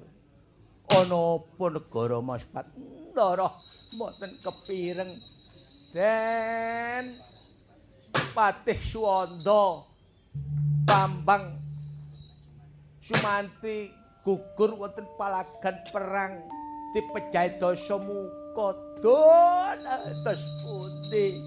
[0.86, 3.50] ana apa negara Maspat Ndara
[3.90, 5.18] mboten kepireng.
[5.90, 7.18] Den
[8.30, 9.82] Patih Suwanda
[10.86, 11.58] Bambang
[13.02, 13.90] Sumanti
[14.22, 16.46] gugur wonten palagan perang
[16.94, 18.78] dipejai dasa muka.
[19.02, 21.42] Don atas putih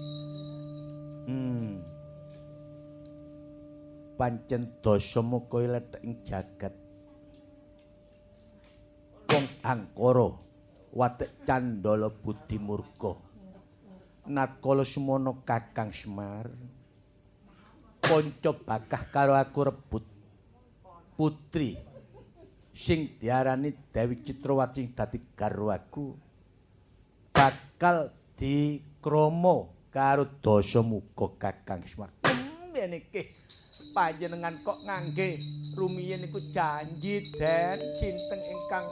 [4.18, 6.74] pancen dasa muka letek ing jagat.
[9.32, 10.28] Wong angkara
[10.92, 13.16] watek candala budi murka
[14.28, 16.46] natkala semono kakang semar
[18.02, 20.04] kanca bakah karo aku rebut
[21.16, 21.80] putri
[22.76, 26.12] sing diarani Dewi Citrawati sing dadi garwaku
[27.32, 32.10] bakal dikromo karo Dasamuka Kakang Semar.
[32.72, 33.28] Yen iki
[33.92, 35.40] panjenengan kok ngangge
[35.76, 38.86] rumiyin iku janji den cinteng ingkang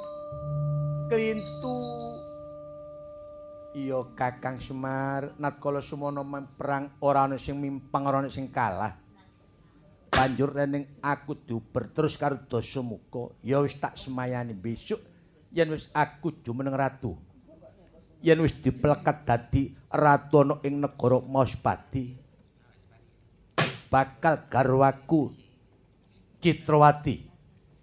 [1.09, 1.79] klintu
[3.71, 6.27] Iya Kakang Semar, natkala sumono
[6.59, 8.99] perang ora ana sing mimpang ora ana sing kalah.
[10.11, 14.99] Banjur rening aku diuber terus karo Dasamuka, ya wis tak semayani besok
[15.55, 17.15] yen wis aku jumeneng ratu.
[18.21, 22.13] yen wis diplekat dadi ratu ana ing negara Maspati
[23.91, 25.35] bakal garwaku
[26.41, 27.27] Citrawati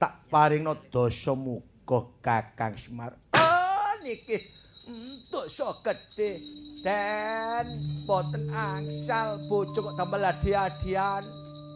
[0.02, 3.14] tak paringno dasa muga Kakang Semar.
[3.38, 4.50] Oh niki
[4.88, 6.42] entuk so gedhe
[6.82, 7.68] den
[8.08, 11.22] boten angsal bojo kok tambah adi-adian.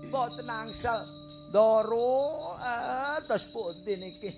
[0.09, 1.05] Boten angsal
[1.53, 4.31] ndoro eh terus pundi niki.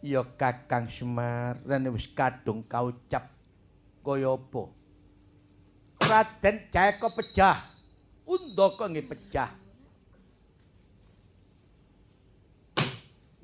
[0.00, 3.28] Ya Kakang Semar rene wis kadung kaucap
[4.00, 4.64] kaya apa?
[6.00, 7.73] Raden Jayaka pejah.
[8.24, 9.64] Undaka nggih pejah.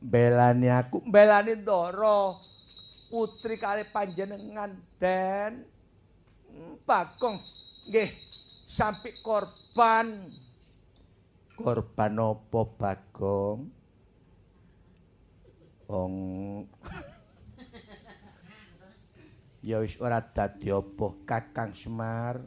[0.00, 1.04] belani aku.
[1.04, 2.40] Belani Ndara
[3.12, 5.68] putri kali panjenengan den
[6.88, 7.38] Bagong.
[7.86, 8.10] Nggih
[8.66, 10.32] sampai korban.
[11.54, 13.60] Korban apa Bagong?
[15.86, 16.14] Wong
[19.60, 22.40] Ya wis ora dadi apa Kakang Semar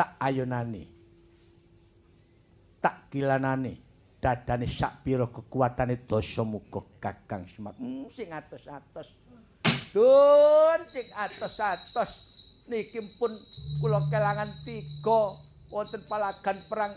[0.00, 0.88] tak ayunani
[2.80, 3.76] tak kilanani
[4.16, 7.76] dadane sak pira kekuatane dasa muga Kakang Semar.
[7.76, 9.12] Hmm, sing atos-atos.
[9.92, 12.16] Dun sing atos-atos
[12.64, 13.36] niki pun
[13.84, 15.36] kula kelangan tiga
[15.68, 16.96] wonten palagan perang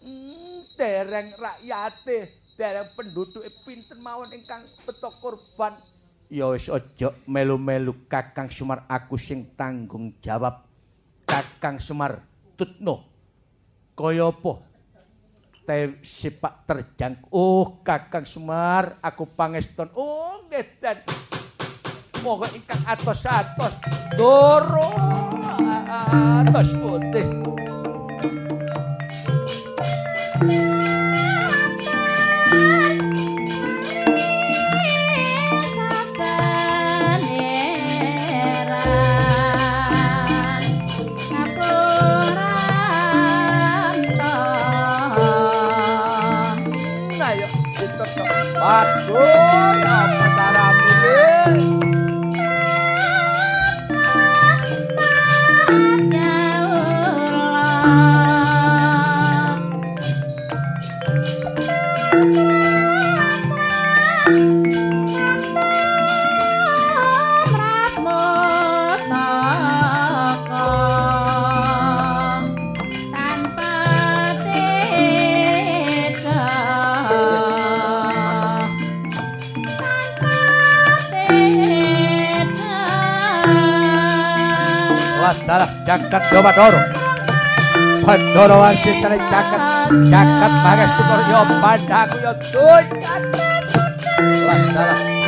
[0.00, 5.76] hmm, dereng rakyate, dereng penduduke pinten mawon ingkang beto korban.
[6.32, 10.64] Ya wis aja melu-melu Kakang Semar aku sing tanggung jawab.
[11.28, 12.29] Kakang Semar
[12.60, 13.08] tutno
[13.96, 14.52] kaya apa
[15.64, 17.14] te sipak terjang.
[17.30, 19.86] Oh, Kakang Semar, aku pangeston.
[19.94, 20.98] Oh, Dan.
[22.26, 23.72] Moga ingkang atos-atos.
[24.18, 24.92] Doro
[26.10, 27.28] atos putih.
[49.52, 49.89] Aduh,
[85.50, 86.82] dalah jagat Dawadara.
[88.06, 89.62] Pandara wasih cari jagat
[90.06, 93.22] jagat Pangestu Karya pandhaku ya dunyan.
[94.46, 95.19] Lah dalah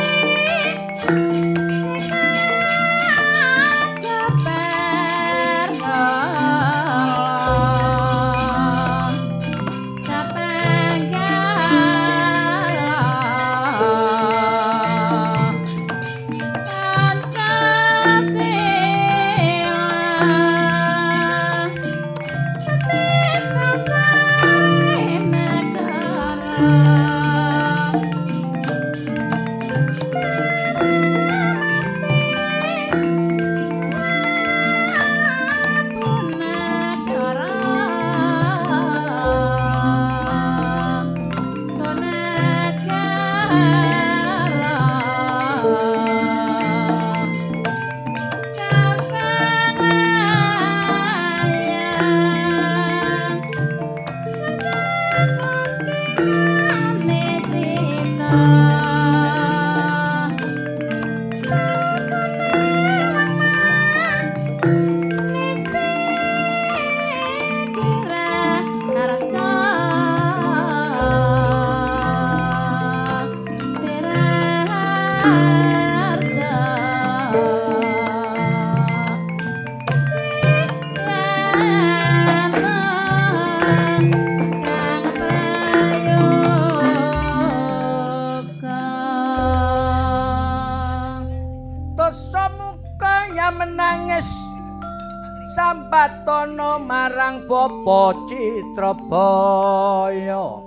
[98.93, 100.61] Citrabaya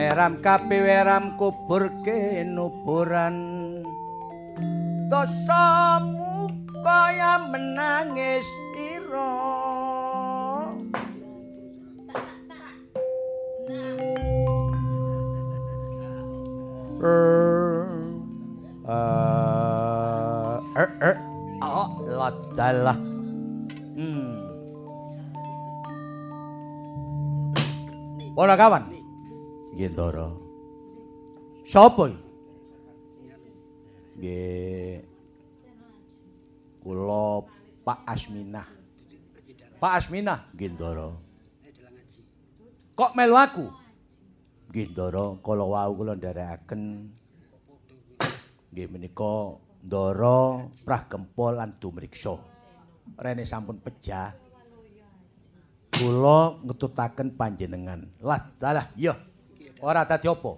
[0.00, 3.36] Eram kapi weram kubur kenuburan
[5.12, 9.36] Dosa muka menangis ira
[20.78, 21.16] Er, er,
[22.54, 22.94] dalah.
[22.94, 23.07] Hmm.
[28.38, 28.86] Ora kawan.
[29.74, 30.30] Nggih, Ndara.
[31.66, 32.22] Sopo iki?
[34.14, 35.02] Nggih.
[36.78, 37.42] Kula
[37.82, 38.68] Pak Asminah.
[39.82, 41.10] Pak Asminah, nggih, Ndara.
[42.94, 43.66] Kok melu aku?
[44.70, 46.82] Nggih, Ndara, kala wau kula nderekaken
[48.70, 52.38] nggih menika Ndara prah gempol lan dumriksa.
[53.18, 54.30] Rene sampun pejah.
[55.94, 58.04] Kula ngetutaken panjenengan.
[58.20, 59.16] Lah, dalah, iya.
[59.78, 60.52] Ora dadi apa?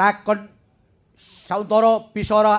[0.00, 0.48] Takon
[1.20, 2.56] sauntara bisa ora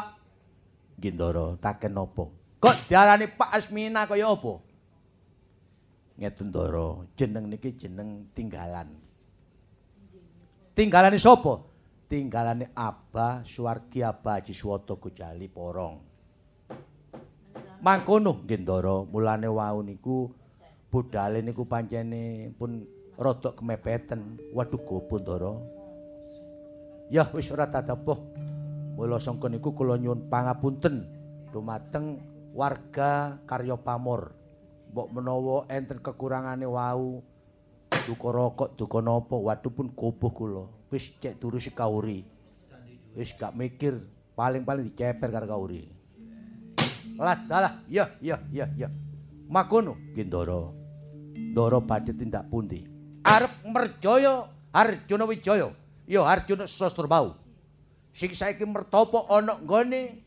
[1.02, 2.24] nggih Ndara, taken apa?
[2.62, 4.62] Kok diarani Pak Asmina kaya apa?
[6.22, 8.94] Ngeten Ndara, jeneng niki jeneng tinggalan.
[10.78, 11.66] Tinggalane sapa?
[12.06, 16.11] Tinggalane Abah Suwargi Abah Haji Swata Gojali Porong.
[17.82, 20.30] Mangkono nggih Ndara mulane wau niku
[20.94, 22.86] budale niku pancene pun
[23.18, 24.38] rada kemepeten.
[24.54, 25.54] Waduh gopo Ndara.
[27.12, 28.22] Ya wis ora tadapoh
[28.96, 31.10] mula sangka niku kula nyuwun pangapunten.
[31.50, 32.22] Dumateng
[32.54, 34.32] warga Karya Pamor.
[34.94, 37.26] Mbok menawa enten kekurangane wau.
[38.06, 40.64] Duka rokok duka napa waduh pun gopoh kula.
[40.94, 42.24] Wis cek turu kauri.
[43.18, 44.00] Wis gak mikir.
[44.32, 46.01] Paling-paling diceper karo kauri
[47.22, 48.90] Lah, dalah, iya, iya, iya, iya.
[49.46, 50.74] Makono, Gendoro.
[51.38, 52.82] Ndara badhe tindak pundi?
[53.22, 55.70] Arep merjaya Arjuna Wijaya.
[56.10, 57.38] Ya Arjuna Sastrabau.
[58.10, 60.26] Sing saiki mertapa ana nggone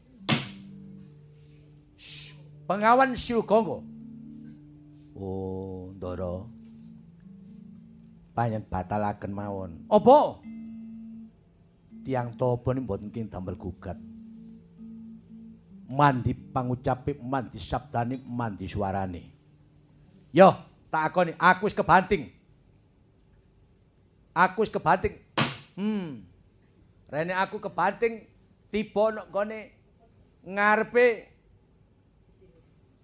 [2.71, 3.83] pengawan Siugangga.
[5.19, 6.47] Oh, Ndara.
[8.39, 9.71] Panjen batalaken mawon.
[9.91, 10.39] Apa?
[12.07, 13.99] Tiang topo ini mboten damel gugat.
[15.95, 19.23] Mandi pangucape mandi sabdane mandi suarane
[20.35, 20.51] yo
[20.95, 22.31] tak akoni aku wis kebanting.
[24.31, 25.19] Aku wis kebanting.
[25.75, 26.23] Hmm.
[27.11, 28.27] Rene aku kebanting
[28.71, 29.75] tiba nek gone
[30.47, 31.35] ngarepe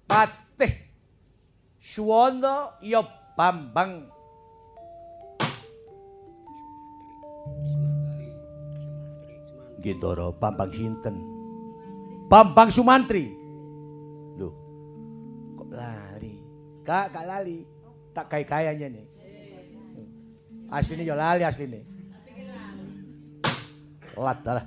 [0.07, 0.86] patih
[1.82, 3.03] suwanda ya
[3.34, 4.07] bambang.
[9.80, 11.39] Gendoro Bambang Sinten
[12.31, 13.35] Bambang Sumantri.
[14.39, 14.55] Loh.
[15.59, 16.39] Kok lali?
[16.87, 17.66] Kak, gak lali.
[18.14, 19.07] Tak kaya-kayanya nih.
[20.70, 21.83] Aslinya ya lali aslinya.
[24.14, 24.66] Lat lah.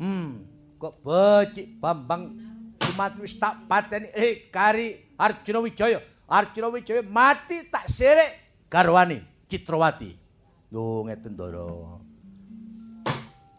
[0.00, 0.48] Hmm,
[0.80, 2.40] kok becik Bambang
[2.80, 6.00] Sumantri wis tak pateni eh kari Arjuna Wijaya.
[6.24, 10.16] Arjuna Wijaya mati tak serek garwani Citrawati.
[10.72, 11.68] Lho ngeten Ndara.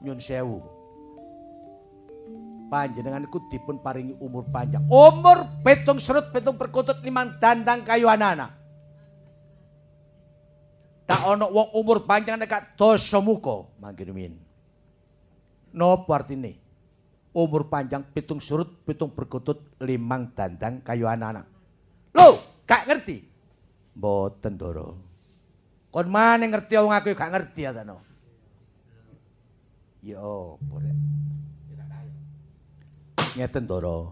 [0.02, 0.77] Nyun sewu.
[2.68, 4.84] Panjenengan iku dipun paringi umur panjang.
[4.88, 8.52] Umur petung serut petung perkutut limang dandang kayu anak-anak.
[11.08, 14.36] Tak ono wong umur panjang nek dosa muka mangkirumin.
[15.72, 16.60] Nopo artine?
[17.32, 21.46] Umur panjang pitung surut pitung perkutut limang dandang kayu anak-anak.
[22.18, 22.28] Lho,
[22.66, 23.22] gak ngerti?
[23.94, 24.90] Mboten, Ndara.
[25.94, 28.02] Kon maneh ngerti wong aku gak ngerti ya ta no.
[30.02, 30.98] Ya rek.
[33.38, 34.10] Ngeten Ndara.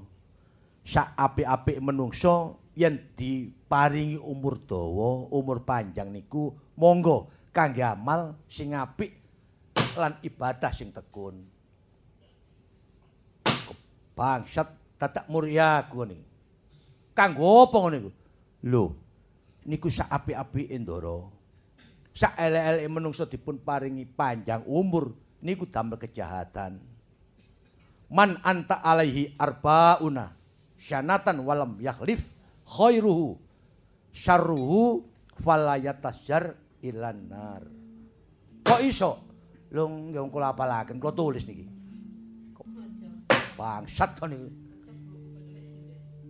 [0.85, 9.17] Sak apik-apik menungsa yen diparingi umur dawa, umur panjang niku monggo kangge amal sing apik
[9.97, 11.41] lan ibadah sing tekun.
[14.13, 14.69] Bangsat
[15.01, 16.21] tatak muria kuwi.
[17.17, 18.11] Kanggo apa ngono iku?
[18.69, 18.83] Lho,
[19.65, 21.17] niku sak apik-apike Ndara.
[22.15, 25.11] Sak elek-eleke menungsa dipun paringi panjang umur
[25.43, 26.79] niku damel kejahatan.
[28.09, 30.33] Man anta alaihi arbauna
[30.77, 32.21] syanatan walam yakhlif
[32.65, 33.37] khairuhu
[34.15, 35.03] syarruhu
[35.41, 37.63] falayatasjar ilan nar.
[38.65, 39.11] Kok iso?
[39.73, 41.67] Lho nggih kula apalaken kula tulis niki.
[43.55, 44.51] Bangsat to niku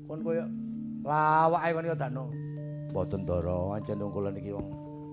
[0.06, 0.46] kon koyo
[1.02, 2.26] lawake kon yo dakno.
[2.90, 4.68] Mboten ndara ancen kula niki wong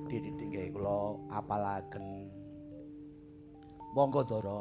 [0.09, 2.31] dididik nggih kula apalaken.
[3.93, 4.59] Monggo ndara.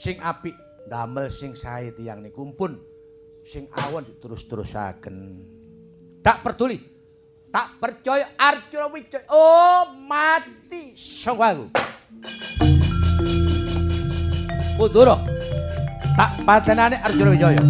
[0.00, 2.76] Sing apik damel sing sae tiyang niku pun
[3.44, 5.16] sing awon diterus-terusaken.
[6.24, 6.80] Tak peduli.
[7.54, 9.24] Tak percaya Arjuna Wijaya.
[9.30, 11.64] Oh, mati sangka aku.
[14.74, 15.16] Kudura.
[16.18, 17.62] Tak patenane Arjuna Wijaya.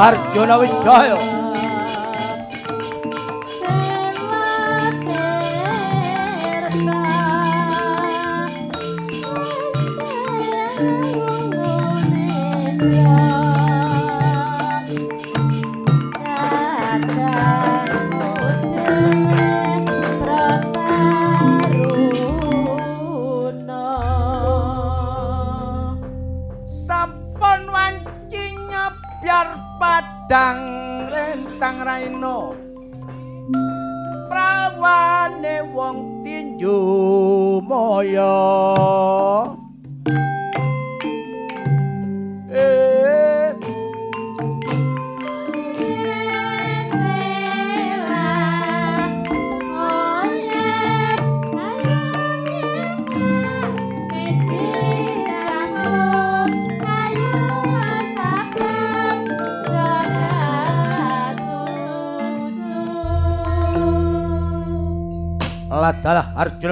[0.00, 1.29] Mark, yo lo visto.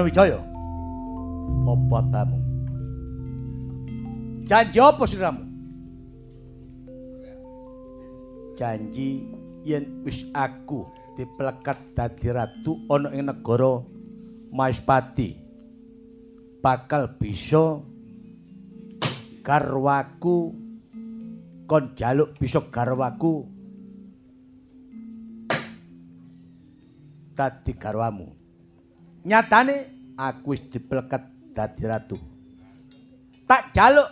[0.05, 0.39] Wijaya.
[1.69, 2.37] Apa tamu?
[4.49, 5.43] Janji apa siramu?
[8.57, 9.29] Janji
[9.61, 13.83] yen wis aku dipelekat dadi ratu ana ing negara
[14.49, 15.37] Maespati
[16.65, 17.77] bakal bisa
[19.45, 20.57] garwaku
[21.69, 23.45] kon jaluk bisa garwaku
[27.37, 28.38] dadi garwamu.
[29.29, 29.75] Nyatane
[30.17, 31.21] aku wis dipelekat
[31.53, 32.17] dadi ratu.
[33.45, 34.09] Tak jaluk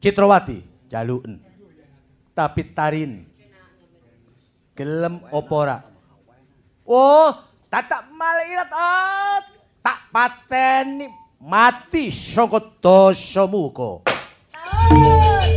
[0.00, 1.36] Citrawati jaluken.
[2.32, 3.28] Tapi tarin
[4.72, 5.78] gelem apa ora?
[6.88, 7.32] Oh,
[7.68, 9.40] tatak malirat oh,
[9.84, 11.08] tak pateni
[11.40, 14.00] mati saka dosa muka.
[14.56, 15.53] Hoi!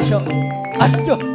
[0.00, 0.22] 拍手，
[0.78, 1.29] 哎呦！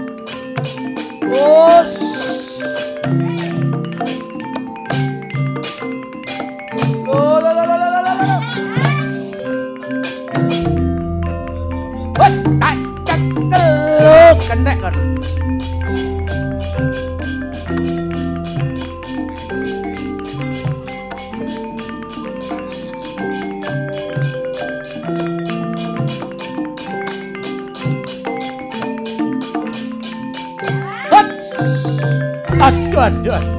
[33.05, 33.54] done, done.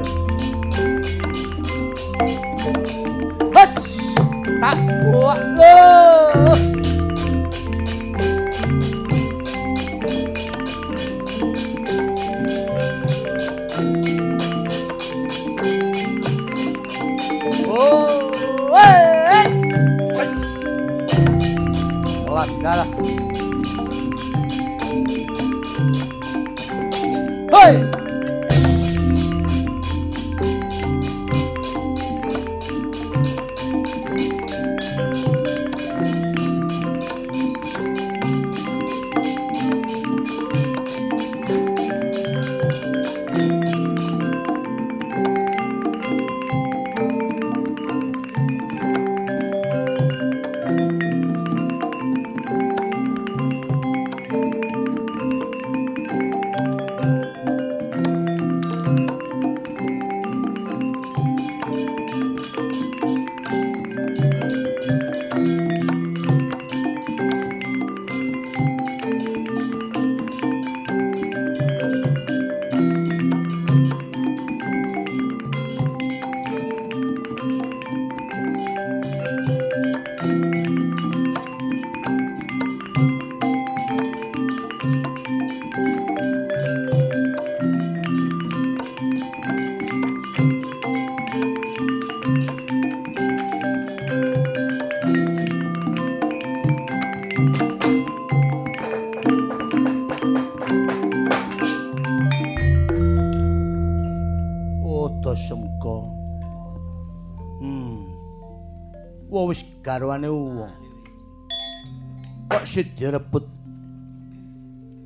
[109.96, 110.76] Garwane wong.
[112.52, 113.48] Kok sing direbut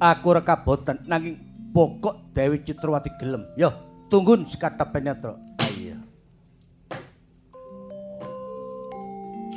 [0.03, 1.39] aku reka boten nanging
[1.71, 3.47] pokok Dewi Citrawati gelem.
[3.55, 3.71] Yo,
[4.11, 5.39] tunggun sekatap penyatro.
[5.63, 5.95] Ayo.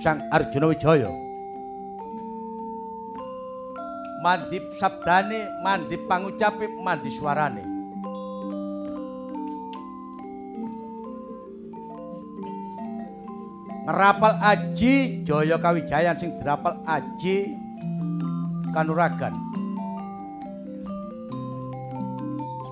[0.06, 1.10] Sang Arjuna Wijaya.
[4.22, 7.73] Mandip sabdane, mandip pangucape, mandi suarane.
[13.84, 17.52] Ngerapal aji Jaya Kawijayan sing dirapal aji
[18.72, 19.36] Kanuragan.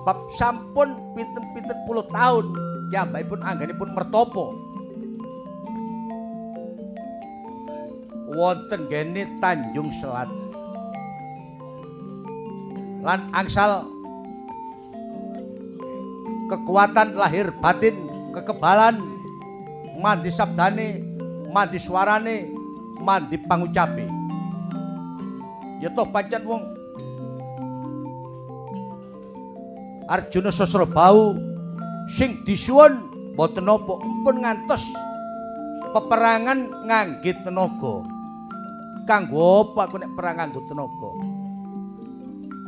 [0.02, 2.50] Bab sampun pinten-pinten puluh tahun
[2.90, 4.58] ya pun anggenipun mertopo.
[8.32, 10.26] Wonten gene Tanjung Selat.
[13.06, 13.86] Lan angsal
[16.50, 18.98] kekuatan lahir batin kekebalan
[19.98, 21.00] mandi sabdane,
[21.52, 22.48] mandi suarane,
[23.02, 24.06] mandi pangucape.
[25.82, 26.62] Ya toh pancen wong
[30.06, 31.34] Arjuna Sasrabau
[32.06, 34.86] sing disuwun boten napa pun ngantos
[35.90, 38.06] peperangan ngangge tenaga.
[39.02, 41.10] Kanggo apa aku nek perang nganggo tenaga?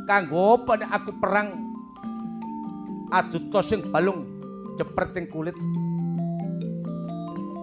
[0.03, 1.47] Kanggo apa nek aku perang
[3.15, 4.27] aduta sing balung
[4.75, 5.55] jepreting kulit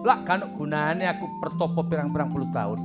[0.03, 2.79] lak kan gunane aku pertopo pirang-pirang puluh tahun.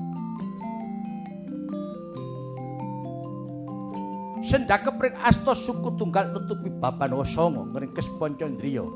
[4.46, 8.86] Sendak kepring asta suku tunggal nutupi baban wasanga ngringkes panca indriya.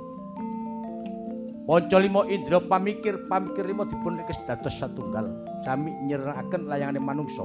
[1.66, 5.28] Panca lima indra pamikir pamikir lima dipun ringkes dados satunggal
[5.66, 7.42] sami nyerahaken layangane manungsa.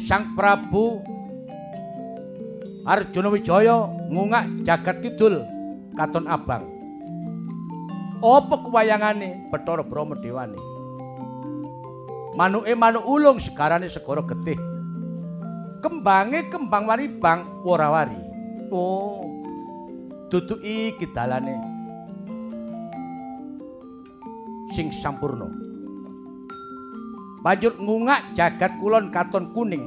[0.00, 1.04] Sang Prabu
[2.88, 5.44] Arjuna Wijaya ngungak jagat kidul
[5.94, 6.79] katon abang.
[8.20, 10.70] Apa kuwayangane Bathara Brahma dewane
[12.34, 14.58] manuke manuk ulung segarane segara getih.
[15.80, 18.18] Kembange kembang waribang ora wari.
[18.68, 19.24] Oh.
[20.30, 21.56] Dudu iki dalane.
[24.76, 25.48] Sing sampurna.
[27.40, 29.84] Banjur ngungak jagat kulon katon kuning.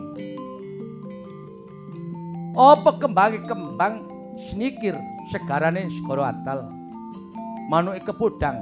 [2.57, 4.05] Apa kembange kembang
[4.49, 4.97] snikir
[5.29, 6.69] segarane segara atal
[7.71, 8.59] manuke kepodang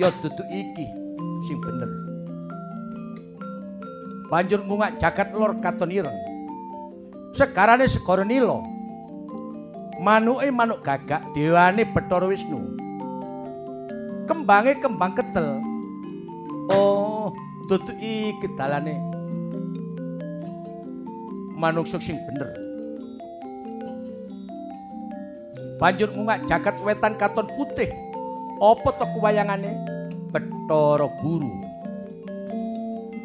[0.00, 0.86] ya dudu iki
[1.46, 1.90] sing bener.
[4.32, 6.16] Banjur ngungak jagat lor katon ireng.
[7.36, 8.64] Segarane segara nila.
[10.00, 12.74] Manuke manuk gagak dewane Bathara Wisnu.
[14.24, 15.60] Kembange kembang ketel.
[16.72, 17.30] Oh
[17.68, 18.96] dudu iki dalane.
[21.54, 22.61] Manungsa sing bener
[25.82, 27.90] banjur ngungak jagat wetan katon putih.
[28.62, 29.74] Apa to kuwayangane
[30.30, 31.50] Bathara Guru.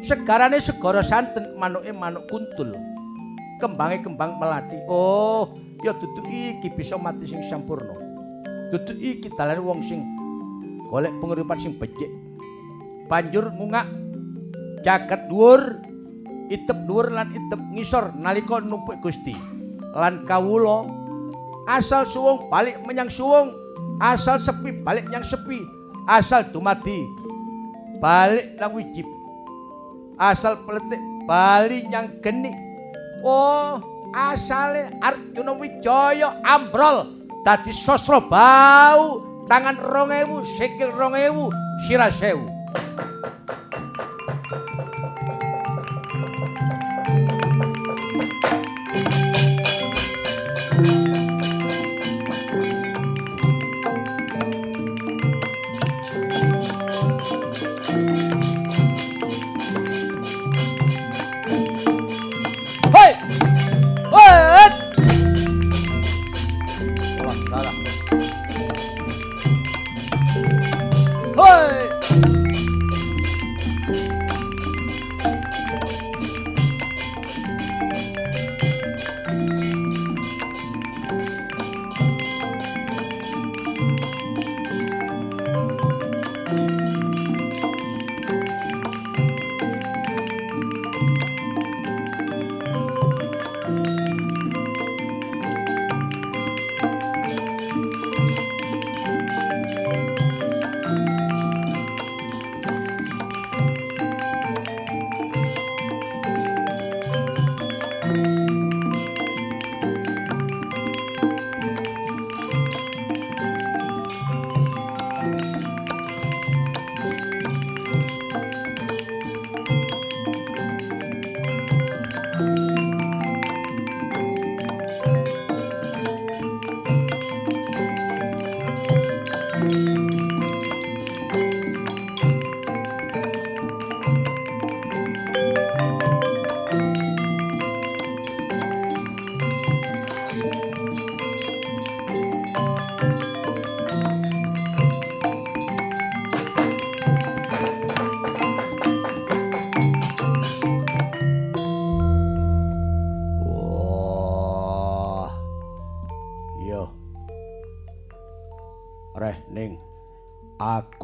[0.02, 2.74] Segarane segara santen manuke manuk kuntul.
[3.62, 4.74] Kembange kembang melati.
[4.90, 5.54] Oh
[5.86, 7.94] ya dudu iki bisa mati sing sampurna.
[8.74, 10.02] Dudu iki dalane wong sing
[10.90, 12.10] golek penguripan sing becik.
[13.06, 13.86] Banjur ngungak
[14.82, 15.78] jagat dhuwur
[16.50, 19.38] itep dhuwur lan itep ngisor nalika numpuk Gusti.
[19.94, 20.97] Lan kawula
[21.68, 23.52] asal suwung balik menyang suwung.
[24.00, 25.60] Asal sepi balik nyang sepi.
[26.08, 27.04] Asal dumadi
[28.00, 29.04] balik nang wijib
[30.18, 32.52] asal peletik bali nyang geni.
[33.22, 33.78] Oh
[34.12, 37.14] asale Arjuna Wijaya ambrol.
[37.46, 41.46] Dadi sastra bau tangan 2000 sikil 2000 ewu
[41.86, 42.44] sirah sewu.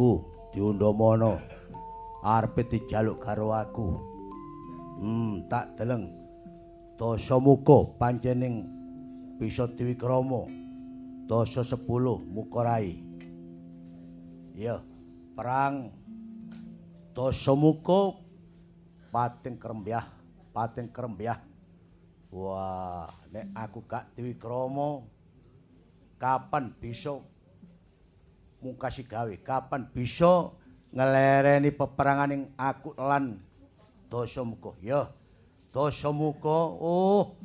[0.04, 0.20] aku
[0.52, 1.40] diundamana
[2.20, 3.88] arepe dijaluk karo aku.
[5.00, 6.12] Hmm tak deleng.
[7.00, 8.68] Dasa muka pancening
[9.40, 10.44] bisa diwikrama.
[11.24, 11.88] Dasa 10
[12.20, 13.00] muka rai.
[14.52, 14.84] Ya
[15.32, 15.88] perang.
[17.16, 18.20] Dasa muka
[19.08, 20.04] pating krembyah
[20.52, 21.38] pating krembyah
[22.34, 25.06] wah nek aku gak diwikrama
[26.18, 27.22] kapan bisa
[28.64, 29.36] mungkasi gawe?
[29.44, 30.48] Kapan bisa
[30.88, 33.36] ngelereni peperanganing aku lan
[34.08, 34.72] Dasamuka.
[34.80, 35.12] Ya.
[35.74, 36.58] Dasamuka.
[36.80, 37.36] Oh.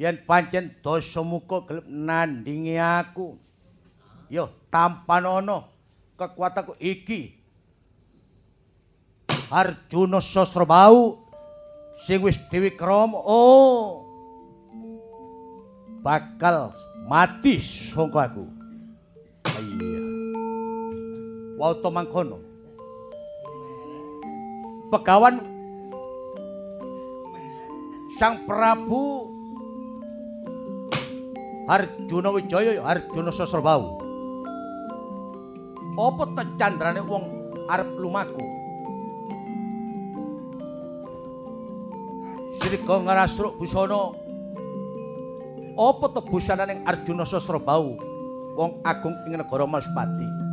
[0.00, 3.36] Yen pancen Dasamuka gelem nandingi aku.
[4.32, 5.68] Ya, tampan ana
[6.16, 7.36] kekuatanku iki.
[9.48, 11.24] Arjuna Sasrabau
[12.04, 13.18] sing wis diwikrama.
[13.20, 14.06] Oh.
[16.04, 16.76] Bakal
[17.08, 18.57] mati sangka aku.
[21.58, 22.38] Wauta mangkono.
[24.94, 25.42] Pegawan
[28.14, 29.26] Sang Prabu
[31.66, 33.98] Arjuna Wijaya Arjuna Sasrabau.
[35.98, 37.26] Apa ta candrane wong
[37.66, 38.40] arep lumaku?
[42.62, 44.14] Srika ngrasruk busana.
[45.74, 47.98] Apa ta busananing Arjuna Sasrabau
[48.54, 50.47] wong agung ing negara Maspati?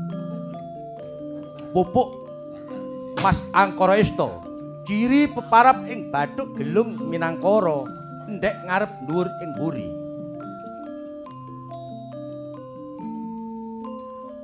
[1.75, 2.23] Pupuk
[3.19, 4.39] Mas Angkara Esta.
[4.87, 7.83] Ciri peparap ing bathuk gelung minangkara
[8.31, 9.89] ndek ngarep dhuwur ing buri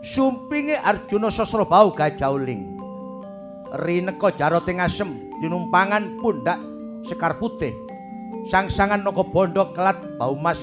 [0.04, 2.76] Sumpinge Arjuna Sasrabau gajauling.
[3.80, 6.60] Rineka jaroting asem dinumpangan pundak
[7.08, 7.72] sekar putih.
[8.52, 10.60] Sangsangan naga bondo kelat bau mas.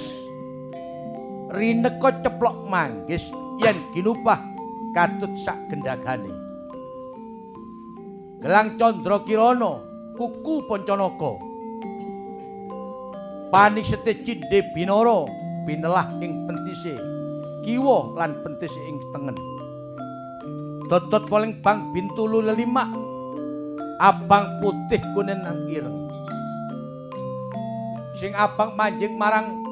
[1.49, 4.43] Rineka ceplok manggis yen ginupah
[4.93, 6.38] katut sak gendagane
[8.39, 9.83] Gelang Candra Kirana,
[10.15, 11.43] kuku Pancanaka.
[13.51, 14.15] Panik sete
[14.71, 15.27] binara
[15.67, 16.95] pinelah ing pentise,
[17.67, 19.35] kiwa lan pentise ing tengen.
[20.87, 22.87] Dodot paling bang bintulu lelimak,
[23.99, 26.07] abang putih kunen nang ireng.
[28.23, 29.67] Sing abang manjing marang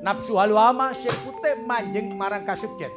[0.00, 2.88] nafsu halu ama, sing putih manjing marang kasukjen.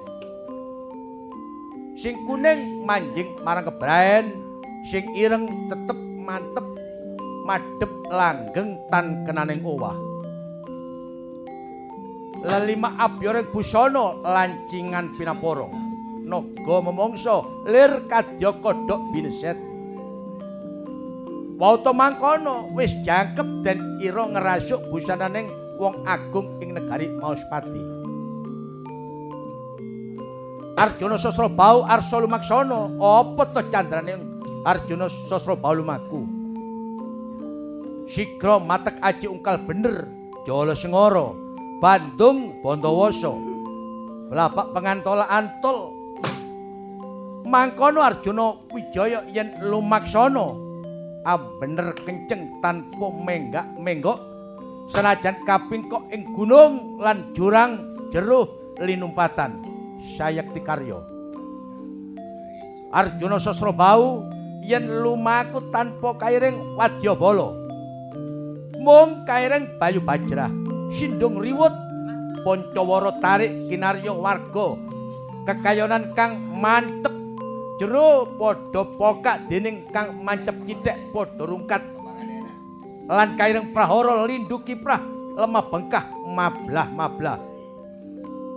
[1.99, 4.52] Sing kuning manjing marang kebrahen,
[4.87, 6.67] sing ireng tetep mantep
[7.43, 9.95] madhep langgeng tan kenaning owah.
[12.43, 15.71] Lelima abyoreng busana lancingan pinaporo
[16.23, 19.59] naga memangsa lir kadya kodhok bineset.
[21.59, 25.47] Wauta mangkono wis jangkep den ira ngrasuk busananing
[25.79, 28.03] wong agung ing negari Mauspati.
[30.73, 34.32] Arjuna Sasrabau Arsa Lumaksana, apa to candrane
[34.63, 36.23] Arjuna Sasra Balumaku.
[38.07, 40.07] Sigra matek aji ungkal bener
[40.43, 41.31] Jala Sengara,
[41.79, 43.31] Bandung Bandawasa.
[44.31, 45.91] Blapak pengantola antol.
[47.43, 50.63] Mangkono Arjuna Wijaya yen lumaksana
[51.59, 54.19] bener kenceng tanpa menggak menggok
[54.91, 58.47] senajan kaping kok ing gunung lan jurang jeruh
[58.83, 59.63] linumpatan
[60.03, 60.99] sayakti karya
[62.91, 64.32] Arjuna Sasrabau
[64.63, 67.51] yen lumaku tanpa kairing wadyabala
[68.83, 70.51] mung kairing bayu bajrah
[70.91, 71.71] sindung riwut
[72.43, 74.75] pancawara tarik kinarya warga.
[75.43, 77.11] Kekayonan kang mantep
[77.79, 81.83] jero padha pokak dening kang mancep cithek padha rungkat.
[83.07, 84.99] Lan kairing prahara lindu kiprah
[85.35, 87.39] lemah bengkah mablah-mablah.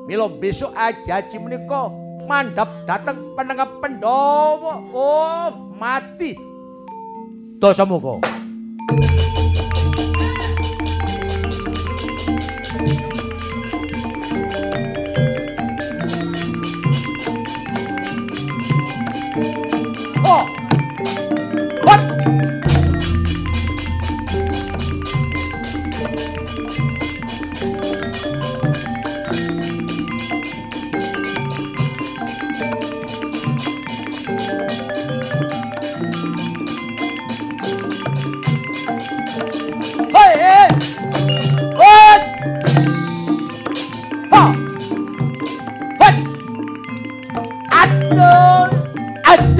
[0.06, 1.90] Mila besok aja aji menika
[2.26, 5.46] mandap dateng penengah pendawa oh
[5.78, 6.34] mati.
[7.62, 8.20] Dasamuka.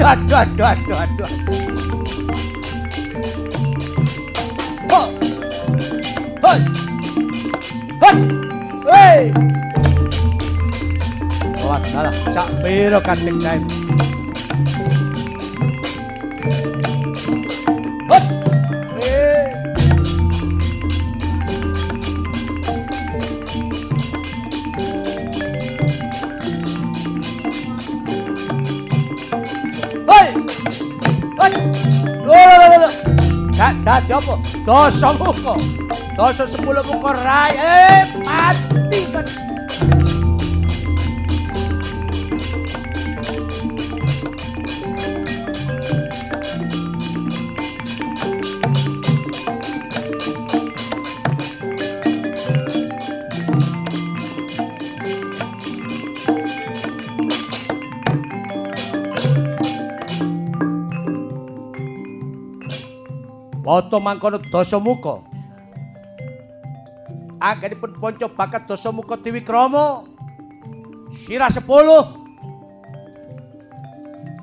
[0.07, 1.31] aduh aduh aduh aduh
[4.87, 5.07] Hoi,
[6.43, 6.59] hoi,
[7.99, 8.09] ho!
[8.87, 9.21] Hei
[11.59, 12.15] kawat salah.
[12.31, 13.63] Sak piro kan ning naik
[33.57, 34.35] dadi apa?
[34.61, 35.57] Dosa muka.
[36.13, 37.51] Dosa sepuluh muka rai.
[37.57, 39.46] Eh, mati kan.
[63.67, 65.19] Wata mangkono dasa muka.
[67.35, 70.07] Anggenipun ponco bakat dasa muka Dewikrama.
[71.27, 71.67] Sirah 10.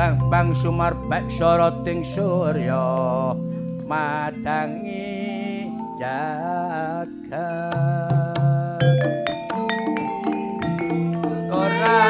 [0.00, 3.36] Bang sumar bek soroting surya
[3.84, 5.68] madangi
[6.00, 7.28] jagat.
[11.52, 12.00] Ora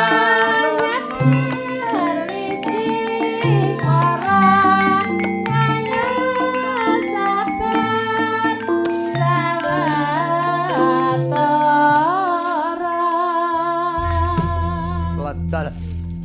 [15.18, 15.74] Ledal.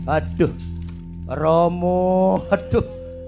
[0.06, 0.65] Aduh.
[1.46, 2.82] Romo, aduh.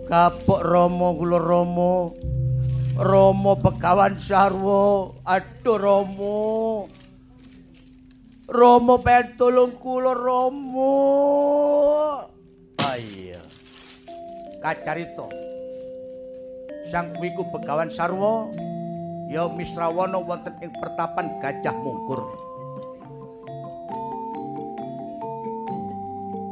[0.10, 2.18] Kapok Romo kula Romo.
[2.98, 5.14] Romo Begawan Sarwa.
[5.22, 6.38] Aduh Romo.
[8.50, 10.98] Romo pentulung kula Romo.
[12.90, 13.38] Ayo.
[14.66, 15.30] Kacarita.
[16.90, 18.50] Sang wiku Begawan Sarwa
[19.30, 22.26] ya misrawana wonten ing pertapan Gajah Mungkur.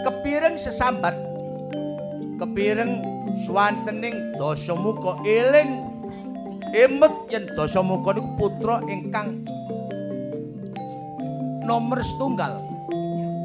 [0.06, 1.25] Kepireng sesambat
[2.40, 3.02] kepireng
[3.48, 5.84] swantening Dasamuka eling.
[6.76, 9.48] Emet yen Dasamuka niku putra ingkang
[11.64, 12.60] nomor setunggal.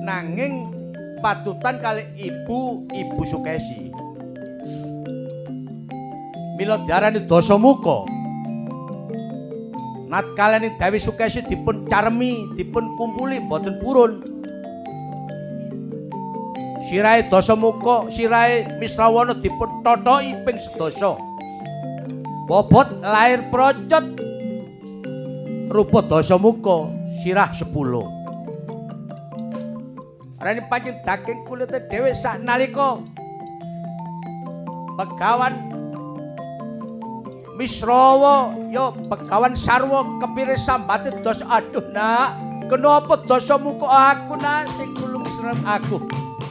[0.01, 0.81] Nanging
[1.21, 3.93] patutan kali ibu ibu Sukesi
[6.57, 8.09] Mila diarani Dasamuka
[10.09, 14.25] Nat kalani Dewi Sukesi dipun caremi dipun kumpuli boten purun
[16.91, 21.15] Sirahe Dasamuka sirahe Misrawana dipun totoki ping sedasa
[22.51, 24.03] Bobot lahir procot
[25.71, 26.91] rupa Dasamuka
[27.23, 27.71] sirah 10.
[30.43, 32.99] Rene pancen daging kulite dhewe sak nalika
[34.99, 35.55] Begawan
[37.55, 41.47] Misrawa ya Begawan Sarwa kepire sambate dosa.
[41.55, 42.35] Aduh nak
[42.67, 46.03] kenapa Dasamuka aku nak sing kulung serem aku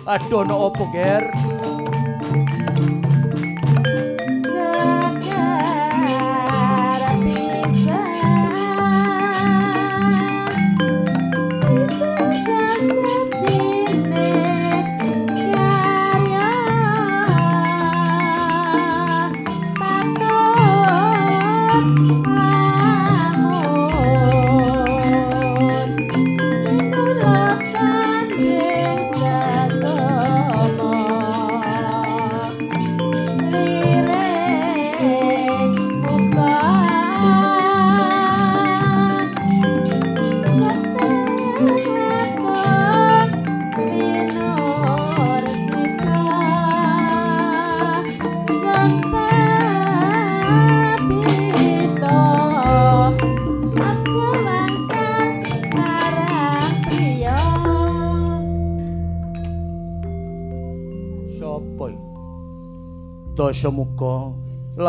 [0.09, 1.23] aduh ana apa ger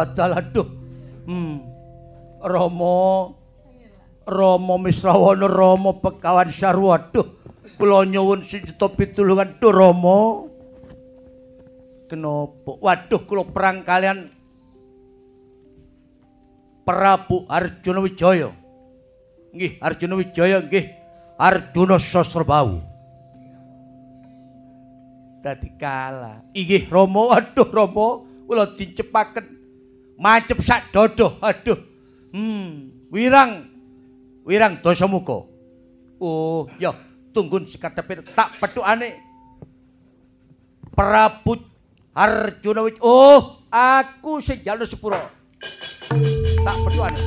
[0.01, 0.69] Ladal aduh.
[1.29, 1.61] Hmm.
[2.41, 3.37] Rama
[4.25, 6.97] Rama Misrawana Rama Bekawan Sarwa.
[6.97, 7.29] Aduh.
[7.77, 10.49] Kula nyuwun sijata pitulungan Duh Rama.
[12.09, 12.73] Kenapa?
[12.81, 14.33] Waduh kula perang kalian
[16.89, 18.51] Prabu Arjuna Wijaya.
[19.53, 20.91] Nggih, Arjuna Wijaya nggih.
[21.39, 22.83] Arjuna Sasrabau.
[25.41, 26.45] Dadi kalah.
[26.53, 29.60] Inggih Rama, aduh Rama, kula dicepaken
[30.21, 31.41] macep sak dodo.
[31.41, 31.81] Aduh.
[32.37, 33.73] Hmm, wirang.
[34.45, 35.49] Wirang Dasamuka.
[36.21, 36.93] Oh, ya,
[37.33, 39.17] tunggun sekadepin tak petukane.
[40.93, 41.57] Prabu
[42.13, 42.85] Arjuna.
[43.01, 45.17] Oh, aku sing jalur sepuro.
[46.61, 47.21] Tak petukane.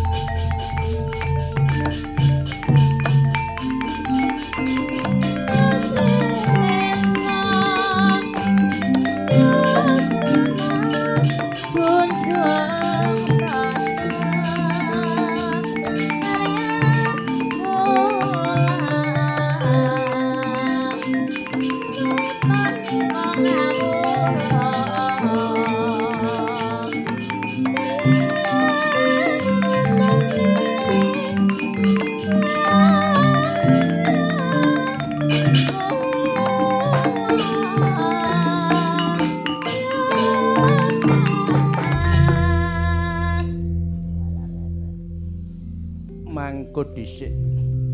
[46.74, 47.30] Mangko dhisik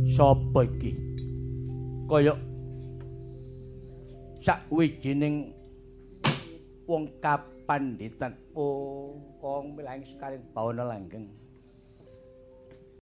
[0.08, 0.96] sapa iki?
[2.08, 2.32] Kaya
[4.40, 5.52] sakwijining
[6.88, 8.40] wong kapanditan?
[8.56, 11.28] Oh kong milang sekaring bawana langgeng